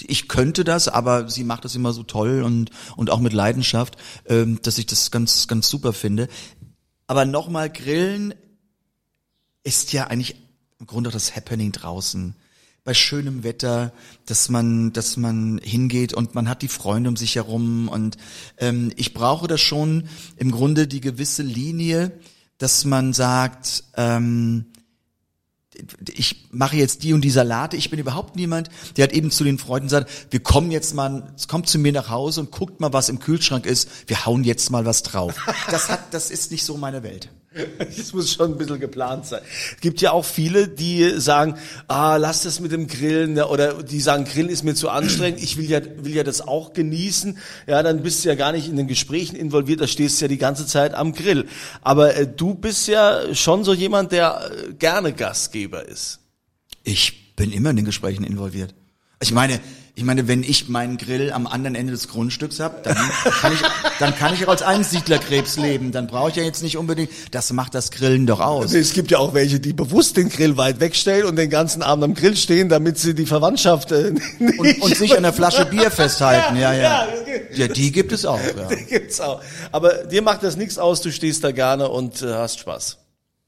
ich 0.00 0.28
könnte 0.28 0.64
das, 0.64 0.88
aber 0.88 1.28
sie 1.28 1.44
macht 1.44 1.64
das 1.64 1.74
immer 1.74 1.92
so 1.92 2.02
toll 2.02 2.42
und, 2.42 2.70
und 2.96 3.10
auch 3.10 3.20
mit 3.20 3.32
Leidenschaft, 3.32 3.96
ähm, 4.26 4.60
dass 4.62 4.78
ich 4.78 4.86
das 4.86 5.10
ganz, 5.10 5.46
ganz 5.46 5.68
super 5.68 5.92
finde. 5.92 6.28
Aber 7.06 7.24
nochmal, 7.24 7.70
Grillen 7.70 8.34
ist 9.62 9.92
ja 9.92 10.06
eigentlich 10.06 10.36
im 10.78 10.86
Grunde 10.86 11.08
auch 11.08 11.14
das 11.14 11.36
Happening 11.36 11.72
draußen 11.72 12.34
bei 12.86 12.94
schönem 12.94 13.42
Wetter, 13.42 13.92
dass 14.26 14.48
man, 14.48 14.92
dass 14.92 15.16
man 15.16 15.58
hingeht 15.62 16.14
und 16.14 16.36
man 16.36 16.48
hat 16.48 16.62
die 16.62 16.68
Freunde 16.68 17.10
um 17.10 17.16
sich 17.16 17.34
herum 17.34 17.88
und 17.88 18.16
ähm, 18.58 18.92
ich 18.94 19.12
brauche 19.12 19.48
da 19.48 19.58
schon 19.58 20.08
im 20.36 20.52
Grunde 20.52 20.86
die 20.86 21.00
gewisse 21.00 21.42
Linie, 21.42 22.12
dass 22.58 22.84
man 22.84 23.12
sagt, 23.12 23.82
ähm, 23.96 24.66
ich 26.14 26.46
mache 26.50 26.76
jetzt 26.76 27.02
die 27.02 27.12
und 27.12 27.22
die 27.22 27.30
Salate. 27.30 27.76
Ich 27.76 27.90
bin 27.90 27.98
überhaupt 27.98 28.36
niemand, 28.36 28.70
der 28.96 29.04
hat 29.04 29.12
eben 29.12 29.30
zu 29.30 29.44
den 29.44 29.58
Freunden 29.58 29.86
gesagt, 29.86 30.10
wir 30.30 30.40
kommen 30.40 30.70
jetzt 30.70 30.94
mal, 30.94 31.34
kommt 31.48 31.68
zu 31.68 31.78
mir 31.78 31.92
nach 31.92 32.10
Hause 32.10 32.40
und 32.40 32.50
guckt 32.50 32.80
mal, 32.80 32.92
was 32.92 33.08
im 33.08 33.18
Kühlschrank 33.18 33.66
ist. 33.66 33.88
Wir 34.06 34.26
hauen 34.26 34.44
jetzt 34.44 34.70
mal 34.70 34.84
was 34.84 35.02
drauf. 35.02 35.34
Das 35.70 35.88
hat, 35.88 36.14
das 36.14 36.30
ist 36.30 36.50
nicht 36.50 36.64
so 36.64 36.76
meine 36.76 37.02
Welt. 37.02 37.28
Das 37.78 38.12
muss 38.12 38.32
schon 38.32 38.52
ein 38.52 38.58
bisschen 38.58 38.80
geplant 38.80 39.26
sein. 39.26 39.40
Es 39.74 39.80
gibt 39.80 40.00
ja 40.00 40.12
auch 40.12 40.24
viele, 40.24 40.68
die 40.68 41.18
sagen, 41.18 41.56
ah, 41.88 42.16
lass 42.16 42.42
das 42.42 42.60
mit 42.60 42.72
dem 42.72 42.86
Grillen, 42.86 43.34
ne, 43.34 43.48
oder 43.48 43.82
die 43.82 44.00
sagen, 44.00 44.24
Grill 44.24 44.48
ist 44.48 44.62
mir 44.62 44.74
zu 44.74 44.88
anstrengend, 44.88 45.42
ich 45.42 45.56
will 45.56 45.68
ja, 45.68 45.80
will 45.98 46.14
ja 46.14 46.22
das 46.22 46.46
auch 46.46 46.72
genießen. 46.72 47.38
Ja, 47.66 47.82
dann 47.82 48.02
bist 48.02 48.24
du 48.24 48.28
ja 48.28 48.34
gar 48.34 48.52
nicht 48.52 48.68
in 48.68 48.76
den 48.76 48.86
Gesprächen 48.86 49.36
involviert, 49.36 49.80
da 49.80 49.86
stehst 49.86 50.20
du 50.20 50.24
ja 50.24 50.28
die 50.28 50.38
ganze 50.38 50.66
Zeit 50.66 50.94
am 50.94 51.12
Grill. 51.12 51.46
Aber 51.82 52.14
äh, 52.14 52.26
du 52.26 52.54
bist 52.54 52.88
ja 52.88 53.34
schon 53.34 53.64
so 53.64 53.72
jemand, 53.72 54.12
der 54.12 54.50
äh, 54.50 54.72
gerne 54.74 55.12
Gastgeber 55.12 55.86
ist. 55.86 56.20
Ich 56.84 57.34
bin 57.36 57.52
immer 57.52 57.70
in 57.70 57.76
den 57.76 57.84
Gesprächen 57.84 58.24
involviert. 58.24 58.74
Ich 59.20 59.32
meine, 59.32 59.60
ich 59.98 60.04
meine, 60.04 60.28
wenn 60.28 60.42
ich 60.42 60.68
meinen 60.68 60.98
Grill 60.98 61.32
am 61.32 61.46
anderen 61.46 61.74
Ende 61.74 61.90
des 61.90 62.08
Grundstücks 62.08 62.60
habe, 62.60 62.76
dann 62.82 62.96
kann 63.40 63.54
ich, 63.54 63.60
dann 63.98 64.14
kann 64.14 64.34
ich 64.34 64.44
auch 64.44 64.50
als 64.50 64.60
Einsiedlerkrebs 64.60 65.56
leben. 65.56 65.90
Dann 65.90 66.06
brauche 66.06 66.28
ich 66.28 66.36
ja 66.36 66.42
jetzt 66.42 66.62
nicht 66.62 66.76
unbedingt. 66.76 67.08
Das 67.30 67.50
macht 67.54 67.74
das 67.74 67.90
Grillen 67.90 68.26
doch 68.26 68.40
aus. 68.40 68.74
Es 68.74 68.92
gibt 68.92 69.10
ja 69.10 69.16
auch 69.16 69.32
welche, 69.32 69.58
die 69.58 69.72
bewusst 69.72 70.18
den 70.18 70.28
Grill 70.28 70.58
weit 70.58 70.80
wegstellen 70.80 71.24
und 71.24 71.36
den 71.36 71.48
ganzen 71.48 71.80
Abend 71.82 72.04
am 72.04 72.12
Grill 72.12 72.36
stehen, 72.36 72.68
damit 72.68 72.98
sie 72.98 73.14
die 73.14 73.24
Verwandtschaft 73.24 73.90
äh, 73.90 74.12
nicht 74.38 74.58
und, 74.58 74.82
und 74.82 74.96
sich 74.96 75.16
an 75.16 75.22
der 75.22 75.32
Flasche 75.32 75.64
Bier 75.64 75.90
festhalten. 75.90 76.56
Ja, 76.56 76.74
ja. 76.74 77.08
Ja, 77.54 77.66
die 77.66 77.90
gibt 77.90 78.12
es 78.12 78.26
auch. 78.26 78.38
Ja. 78.38 78.66
Die 78.76 78.84
gibt's 78.84 79.18
auch. 79.18 79.40
Aber 79.72 80.04
dir 80.04 80.20
macht 80.20 80.42
das 80.42 80.56
nichts 80.56 80.78
aus. 80.78 81.00
Du 81.00 81.10
stehst 81.10 81.42
da 81.42 81.52
gerne 81.52 81.88
und 81.88 82.20
äh, 82.20 82.34
hast 82.34 82.58
Spaß. 82.58 82.98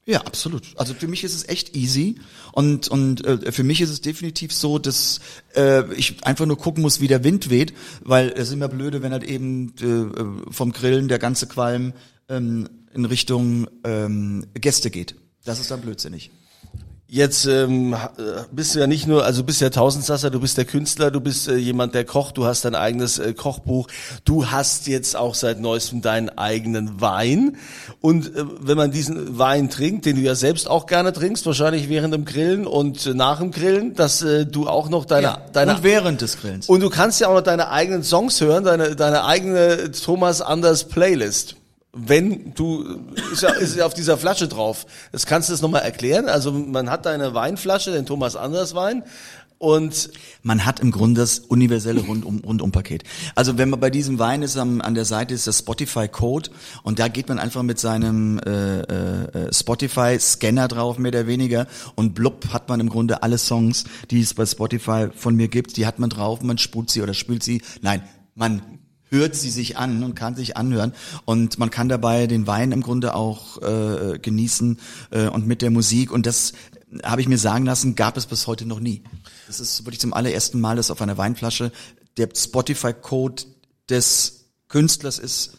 Ja, 0.09 0.21
absolut. 0.21 0.63
Also 0.75 0.95
für 0.95 1.07
mich 1.07 1.23
ist 1.23 1.35
es 1.35 1.47
echt 1.47 1.75
easy 1.75 2.15
und 2.51 2.87
und 2.87 3.23
äh, 3.23 3.51
für 3.51 3.63
mich 3.63 3.79
ist 3.79 3.91
es 3.91 4.01
definitiv 4.01 4.51
so, 4.51 4.79
dass 4.79 5.19
äh, 5.55 5.83
ich 5.93 6.25
einfach 6.25 6.47
nur 6.47 6.57
gucken 6.57 6.81
muss, 6.81 6.99
wie 6.99 7.07
der 7.07 7.23
Wind 7.23 7.51
weht, 7.51 7.75
weil 8.01 8.29
es 8.29 8.47
ist 8.47 8.53
immer 8.53 8.69
blöde, 8.69 9.03
wenn 9.03 9.11
halt 9.11 9.23
eben 9.23 9.75
äh, 9.77 10.51
vom 10.51 10.71
Grillen 10.71 11.09
der 11.09 11.19
ganze 11.19 11.45
Qualm 11.45 11.93
ähm, 12.27 12.67
in 12.91 13.05
Richtung 13.05 13.67
ähm, 13.83 14.47
Gäste 14.55 14.89
geht. 14.89 15.13
Das 15.45 15.59
ist 15.59 15.69
dann 15.69 15.81
blödsinnig. 15.81 16.31
Jetzt 17.11 17.45
ähm, 17.45 17.95
bist 18.51 18.75
du 18.75 18.79
ja 18.79 18.85
nicht 18.85 19.07
nur, 19.07 19.25
also 19.25 19.43
bist 19.43 19.61
ja 19.61 19.71
Tausendsasser, 19.71 20.29
du 20.29 20.39
bist 20.39 20.57
der 20.59 20.65
Künstler, 20.65 21.09
du 21.09 21.19
bist 21.19 21.47
äh, 21.47 21.55
jemand, 21.55 21.95
der 21.95 22.05
kocht, 22.05 22.37
du 22.37 22.45
hast 22.45 22.65
dein 22.65 22.75
eigenes 22.75 23.17
äh, 23.17 23.33
Kochbuch, 23.33 23.87
du 24.25 24.51
hast 24.51 24.85
jetzt 24.85 25.15
auch 25.15 25.33
seit 25.33 25.59
neuestem 25.59 26.03
deinen 26.03 26.29
eigenen 26.29 27.01
Wein. 27.01 27.57
Und 27.99 28.27
äh, 28.35 28.43
wenn 28.61 28.77
man 28.77 28.91
diesen 28.91 29.39
Wein 29.39 29.71
trinkt, 29.71 30.05
den 30.05 30.17
du 30.17 30.21
ja 30.21 30.35
selbst 30.35 30.69
auch 30.69 30.85
gerne 30.85 31.11
trinkst, 31.11 31.47
wahrscheinlich 31.47 31.89
während 31.89 32.13
dem 32.13 32.25
Grillen 32.25 32.67
und 32.67 33.03
äh, 33.07 33.15
nach 33.15 33.39
dem 33.39 33.49
Grillen, 33.49 33.95
dass 33.95 34.21
äh, 34.21 34.45
du 34.45 34.67
auch 34.67 34.89
noch 34.89 35.05
deine, 35.05 35.23
Ja, 35.23 35.41
deine 35.51 35.77
und 35.77 35.83
während 35.83 36.21
des 36.21 36.37
Grillens. 36.37 36.69
und 36.69 36.81
du 36.81 36.91
kannst 36.91 37.19
ja 37.19 37.29
auch 37.29 37.33
noch 37.33 37.41
deine 37.41 37.69
eigenen 37.69 38.03
Songs 38.03 38.39
hören, 38.39 38.65
deine, 38.65 38.95
deine 38.95 39.25
eigene 39.25 39.89
Thomas 39.93 40.41
Anders 40.41 40.87
Playlist. 40.87 41.55
Wenn 41.91 42.53
du, 42.53 42.85
ist 43.31 43.41
ja, 43.41 43.49
ist 43.49 43.75
ja 43.75 43.85
auf 43.85 43.95
dieser 43.95 44.17
Flasche 44.17 44.47
drauf. 44.47 44.85
Das 45.11 45.25
kannst 45.25 45.49
du 45.49 45.53
das 45.53 45.61
nochmal 45.61 45.81
erklären? 45.81 46.29
Also 46.29 46.51
man 46.51 46.89
hat 46.89 47.05
deine 47.05 47.33
Weinflasche, 47.33 47.91
den 47.91 48.05
Thomas 48.05 48.35
Anders 48.35 48.75
Wein 48.75 49.03
und 49.59 50.09
Man 50.41 50.65
hat 50.65 50.79
im 50.79 50.89
Grunde 50.89 51.19
das 51.19 51.39
universelle 51.39 51.99
Rundum, 51.99 52.39
Rundumpaket. 52.39 53.03
Also 53.35 53.57
wenn 53.57 53.69
man 53.69 53.79
bei 53.81 53.89
diesem 53.89 54.17
Wein 54.17 54.41
ist, 54.41 54.55
am, 54.55 54.79
an 54.79 54.95
der 54.95 55.03
Seite 55.03 55.33
ist 55.33 55.47
das 55.47 55.59
Spotify 55.59 56.07
Code 56.07 56.49
und 56.83 56.97
da 56.97 57.09
geht 57.09 57.27
man 57.27 57.39
einfach 57.39 57.61
mit 57.61 57.77
seinem 57.77 58.39
äh, 58.39 58.79
äh, 58.79 59.53
Spotify 59.53 60.17
Scanner 60.17 60.69
drauf, 60.69 60.97
mehr 60.97 61.09
oder 61.09 61.27
weniger 61.27 61.67
und 61.95 62.15
blub 62.15 62.53
hat 62.53 62.69
man 62.69 62.79
im 62.79 62.87
Grunde 62.87 63.21
alle 63.21 63.37
Songs, 63.37 63.83
die 64.09 64.21
es 64.21 64.33
bei 64.33 64.45
Spotify 64.45 65.09
von 65.13 65.35
mir 65.35 65.49
gibt, 65.49 65.75
die 65.75 65.85
hat 65.85 65.99
man 65.99 66.09
drauf, 66.09 66.41
man 66.41 66.57
spult 66.57 66.89
sie 66.89 67.01
oder 67.01 67.13
spült 67.13 67.43
sie. 67.43 67.61
Nein, 67.81 68.01
man 68.35 68.78
hört 69.09 69.35
sie 69.35 69.49
sich 69.49 69.77
an 69.77 70.03
und 70.03 70.15
kann 70.15 70.35
sich 70.35 70.57
anhören 70.57 70.93
und 71.25 71.59
man 71.59 71.69
kann 71.69 71.89
dabei 71.89 72.27
den 72.27 72.47
Wein 72.47 72.71
im 72.71 72.81
Grunde 72.81 73.15
auch 73.15 73.61
äh, 73.61 74.19
genießen 74.19 74.79
äh, 75.11 75.27
und 75.27 75.47
mit 75.47 75.61
der 75.61 75.71
Musik 75.71 76.11
und 76.11 76.25
das 76.25 76.53
habe 77.03 77.21
ich 77.21 77.27
mir 77.27 77.37
sagen 77.37 77.65
lassen, 77.65 77.95
gab 77.95 78.17
es 78.17 78.25
bis 78.25 78.47
heute 78.47 78.65
noch 78.65 78.79
nie. 78.79 79.03
Das 79.47 79.59
ist 79.59 79.85
wirklich 79.85 79.99
zum 79.99 80.13
allerersten 80.13 80.59
Mal, 80.59 80.75
dass 80.75 80.89
auf 80.89 81.01
einer 81.01 81.17
Weinflasche 81.17 81.71
der 82.17 82.29
Spotify-Code 82.35 83.43
des 83.89 84.49
Künstlers 84.67 85.19
ist 85.19 85.57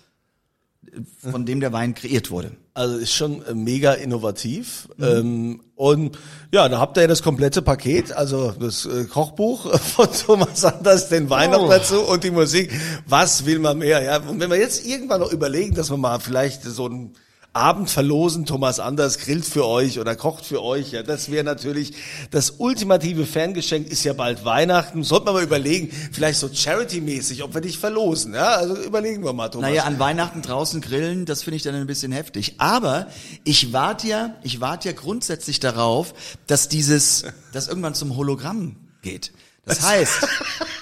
von 1.30 1.46
dem 1.46 1.60
der 1.60 1.72
Wein 1.72 1.94
kreiert 1.94 2.30
wurde. 2.30 2.52
Also 2.74 2.96
ist 2.96 3.12
schon 3.12 3.44
äh, 3.44 3.54
mega 3.54 3.92
innovativ. 3.92 4.88
Ähm, 5.00 5.60
und 5.74 6.18
ja, 6.52 6.68
da 6.68 6.78
habt 6.78 6.96
ihr 6.96 7.02
ja 7.02 7.06
das 7.06 7.22
komplette 7.22 7.62
Paket, 7.62 8.12
also 8.12 8.52
das 8.52 8.86
äh, 8.86 9.04
Kochbuch 9.04 9.78
von 9.78 10.08
Thomas 10.12 10.64
Anders, 10.64 11.08
den 11.08 11.30
Wein 11.30 11.50
noch 11.50 11.68
dazu 11.68 12.00
und 12.00 12.24
die 12.24 12.30
Musik. 12.30 12.72
Was 13.06 13.44
will 13.44 13.58
man 13.58 13.78
mehr? 13.78 14.02
Ja, 14.02 14.18
und 14.18 14.40
wenn 14.40 14.50
wir 14.50 14.58
jetzt 14.58 14.86
irgendwann 14.86 15.20
noch 15.20 15.32
überlegen, 15.32 15.74
dass 15.74 15.90
wir 15.90 15.96
mal 15.96 16.18
vielleicht 16.18 16.62
so 16.64 16.88
ein 16.88 17.12
Abend 17.52 17.90
verlosen, 17.90 18.46
Thomas 18.46 18.78
Anders 18.78 19.18
grillt 19.18 19.44
für 19.44 19.66
euch 19.66 19.98
oder 19.98 20.14
kocht 20.14 20.44
für 20.44 20.62
euch. 20.62 20.92
Ja, 20.92 21.02
das 21.02 21.32
wäre 21.32 21.42
natürlich 21.42 21.94
das 22.30 22.50
ultimative 22.58 23.26
Fangeschenk. 23.26 23.88
Ist 23.88 24.04
ja 24.04 24.12
bald 24.12 24.44
Weihnachten. 24.44 25.02
Sollten 25.02 25.26
wir 25.26 25.32
mal 25.32 25.42
überlegen, 25.42 25.90
vielleicht 26.12 26.38
so 26.38 26.48
Charity-mäßig, 26.48 27.42
ob 27.42 27.52
wir 27.54 27.60
dich 27.60 27.78
verlosen. 27.78 28.34
Ja, 28.34 28.50
also 28.50 28.76
überlegen 28.76 29.24
wir 29.24 29.32
mal, 29.32 29.48
Thomas. 29.48 29.68
Naja, 29.68 29.82
an 29.82 29.98
Weihnachten 29.98 30.42
draußen 30.42 30.80
grillen, 30.80 31.26
das 31.26 31.42
finde 31.42 31.56
ich 31.56 31.64
dann 31.64 31.74
ein 31.74 31.88
bisschen 31.88 32.12
heftig. 32.12 32.54
Aber 32.58 33.08
ich 33.42 33.72
warte 33.72 34.06
ja, 34.06 34.36
ich 34.44 34.60
warte 34.60 34.88
ja 34.88 34.94
grundsätzlich 34.94 35.58
darauf, 35.58 36.14
dass 36.46 36.68
dieses, 36.68 37.24
dass 37.52 37.66
irgendwann 37.66 37.94
zum 37.94 38.16
Hologramm 38.16 38.76
geht. 39.02 39.32
Das 39.64 39.82
heißt, 39.82 40.26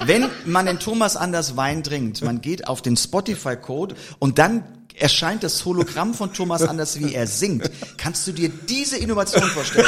wenn 0.01 0.29
man 0.45 0.67
den 0.67 0.79
Thomas 0.79 1.17
Anders 1.17 1.57
Wein 1.57 1.83
trinkt, 1.83 2.23
man 2.23 2.41
geht 2.41 2.69
auf 2.69 2.81
den 2.83 2.97
Spotify-Code 2.97 3.97
und 4.19 4.39
dann 4.39 4.65
erscheint 5.01 5.43
das 5.43 5.65
Hologramm 5.65 6.15
von 6.15 6.33
Thomas 6.33 6.63
Anders, 6.63 6.99
wie 6.99 7.15
er 7.15 7.27
singt. 7.27 7.71
Kannst 7.97 8.27
du 8.27 8.33
dir 8.33 8.49
diese 8.49 8.97
Innovation 8.97 9.43
vorstellen? 9.43 9.87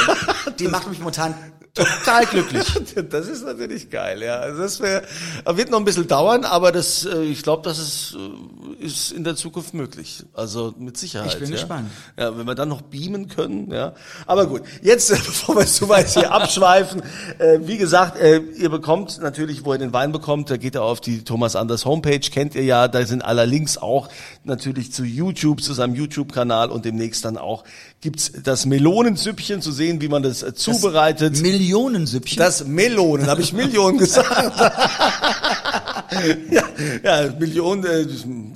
Die 0.59 0.67
macht 0.67 0.89
mich 0.89 0.99
momentan 0.99 1.35
total 1.73 2.25
glücklich. 2.25 2.65
Das 3.09 3.27
ist 3.27 3.45
natürlich 3.45 3.89
geil, 3.89 4.21
ja. 4.21 4.35
Also 4.35 4.61
das 4.61 4.79
wär, 4.81 5.03
wird 5.45 5.71
noch 5.71 5.79
ein 5.79 5.85
bisschen 5.85 6.07
dauern, 6.07 6.43
aber 6.43 6.71
das, 6.71 7.05
äh, 7.05 7.23
ich 7.23 7.43
glaube, 7.43 7.63
das 7.63 7.79
ist, 7.79 8.17
äh, 8.17 8.85
ist 8.85 9.11
in 9.11 9.23
der 9.23 9.35
Zukunft 9.35 9.73
möglich. 9.73 10.23
Also 10.33 10.73
mit 10.77 10.97
Sicherheit. 10.97 11.33
Ich 11.33 11.39
bin 11.39 11.49
ja. 11.49 11.55
gespannt. 11.55 11.89
Ja, 12.17 12.37
wenn 12.37 12.45
wir 12.45 12.55
dann 12.55 12.69
noch 12.69 12.81
beamen 12.81 13.27
können, 13.27 13.71
ja. 13.71 13.93
Aber 14.25 14.47
gut, 14.47 14.63
jetzt, 14.81 15.09
bevor 15.09 15.55
wir 15.55 15.65
zu 15.65 15.87
weit 15.87 16.09
hier 16.09 16.31
abschweifen, 16.31 17.01
äh, 17.37 17.59
wie 17.61 17.77
gesagt, 17.77 18.17
äh, 18.19 18.39
ihr 18.39 18.69
bekommt 18.69 19.19
natürlich, 19.21 19.63
wo 19.63 19.73
ihr 19.73 19.79
den 19.79 19.93
Wein 19.93 20.11
bekommt, 20.11 20.49
da 20.49 20.57
geht 20.57 20.75
ihr 20.75 20.83
auf 20.83 20.99
die 20.99 21.23
Thomas 21.23 21.55
Anders 21.55 21.85
Homepage, 21.85 22.19
kennt 22.19 22.55
ihr 22.55 22.63
ja, 22.63 22.87
da 22.87 23.05
sind 23.05 23.23
aller 23.23 23.45
Links 23.45 23.77
auch 23.77 24.09
natürlich 24.43 24.91
zu 24.91 25.00
YouTube, 25.03 25.61
zu 25.61 25.73
seinem 25.73 25.95
YouTube-Kanal 25.95 26.69
und 26.69 26.85
demnächst 26.85 27.25
dann 27.25 27.37
auch 27.37 27.63
gibt's 28.01 28.31
das 28.43 28.65
Melonensüppchen 28.65 29.61
zu 29.61 29.71
sehen, 29.71 30.01
wie 30.01 30.07
man 30.07 30.23
das 30.23 30.43
äh, 30.43 30.53
zubereitet. 30.53 31.41
Millionensüppchen. 31.41 32.37
Das 32.37 32.65
Melonen, 32.65 33.27
habe 33.27 33.41
ich 33.41 33.53
Millionen 33.53 33.97
gesagt. 33.99 34.27
ja, 36.51 36.63
ja, 37.03 37.29
Millionen 37.39 37.85
äh, 37.85 38.05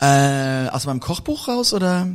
Äh, 0.00 0.68
aus 0.68 0.86
meinem 0.86 1.00
Kochbuch 1.00 1.48
raus 1.48 1.74
oder? 1.74 2.08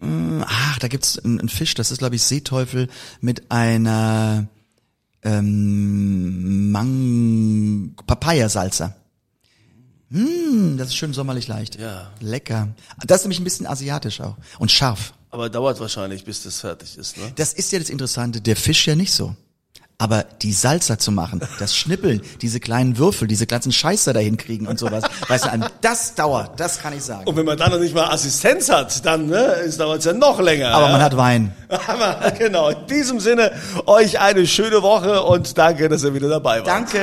Mm, 0.00 0.40
Ach, 0.46 0.78
da 0.78 0.88
gibt's 0.88 1.18
einen 1.18 1.50
Fisch, 1.50 1.74
das 1.74 1.90
ist 1.90 1.98
glaube 1.98 2.16
ich 2.16 2.22
Seeteufel 2.22 2.88
mit 3.20 3.50
einer 3.50 4.48
ähm, 5.26 6.70
Mang 6.70 7.94
Papaya-Salsa. 8.06 8.94
Mm, 10.08 10.76
das 10.76 10.88
ist 10.88 10.96
schön 10.96 11.12
sommerlich 11.12 11.48
leicht. 11.48 11.78
Ja. 11.78 12.12
Lecker. 12.20 12.68
Das 13.06 13.18
ist 13.20 13.24
nämlich 13.24 13.40
ein 13.40 13.44
bisschen 13.44 13.66
asiatisch 13.66 14.20
auch. 14.20 14.36
Und 14.58 14.70
scharf. 14.70 15.14
Aber 15.30 15.50
dauert 15.50 15.80
wahrscheinlich, 15.80 16.24
bis 16.24 16.44
das 16.44 16.60
fertig 16.60 16.96
ist, 16.96 17.16
ne? 17.18 17.32
Das 17.34 17.52
ist 17.52 17.72
ja 17.72 17.78
das 17.78 17.90
Interessante, 17.90 18.40
der 18.40 18.56
Fisch 18.56 18.86
ja 18.86 18.94
nicht 18.94 19.12
so. 19.12 19.34
Aber 19.98 20.26
die 20.42 20.52
Salsa 20.52 20.98
zu 20.98 21.10
machen, 21.10 21.40
das 21.58 21.74
Schnippeln, 21.74 22.20
diese 22.42 22.60
kleinen 22.60 22.98
Würfel, 22.98 23.26
diese 23.28 23.46
ganzen 23.46 23.72
Scheiße 23.72 24.12
dahin 24.12 24.36
kriegen 24.36 24.66
und 24.66 24.78
sowas, 24.78 25.04
weißt 25.28 25.46
du, 25.46 25.50
das 25.80 26.14
dauert, 26.14 26.60
das 26.60 26.78
kann 26.80 26.92
ich 26.92 27.02
sagen. 27.02 27.26
Und 27.26 27.36
wenn 27.36 27.46
man 27.46 27.56
dann 27.56 27.70
noch 27.70 27.78
nicht 27.78 27.94
mal 27.94 28.08
Assistenz 28.08 28.68
hat, 28.68 29.04
dann 29.06 29.26
ne, 29.26 29.42
ist 29.64 29.80
dauert 29.80 30.04
ja 30.04 30.12
noch 30.12 30.40
länger. 30.40 30.68
Aber 30.68 30.86
ja? 30.86 30.92
man 30.92 31.02
hat 31.02 31.16
Wein. 31.16 31.54
Aber 31.86 32.30
genau, 32.32 32.68
in 32.68 32.86
diesem 32.88 33.20
Sinne, 33.20 33.52
euch 33.86 34.20
eine 34.20 34.46
schöne 34.46 34.82
Woche 34.82 35.22
und 35.22 35.56
danke, 35.56 35.88
dass 35.88 36.04
ihr 36.04 36.14
wieder 36.14 36.28
dabei 36.28 36.58
wart. 36.58 36.66
Danke. 36.66 37.00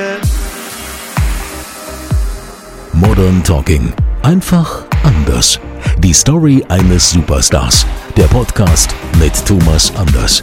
Modern 2.92 3.42
Talking. 3.42 3.92
Einfach 4.22 4.84
anders. 5.02 5.58
Die 5.98 6.14
Story 6.14 6.64
eines 6.68 7.10
Superstars. 7.10 7.84
Der 8.16 8.24
Podcast 8.24 8.94
mit 9.18 9.32
Thomas 9.44 9.92
Anders. 9.96 10.42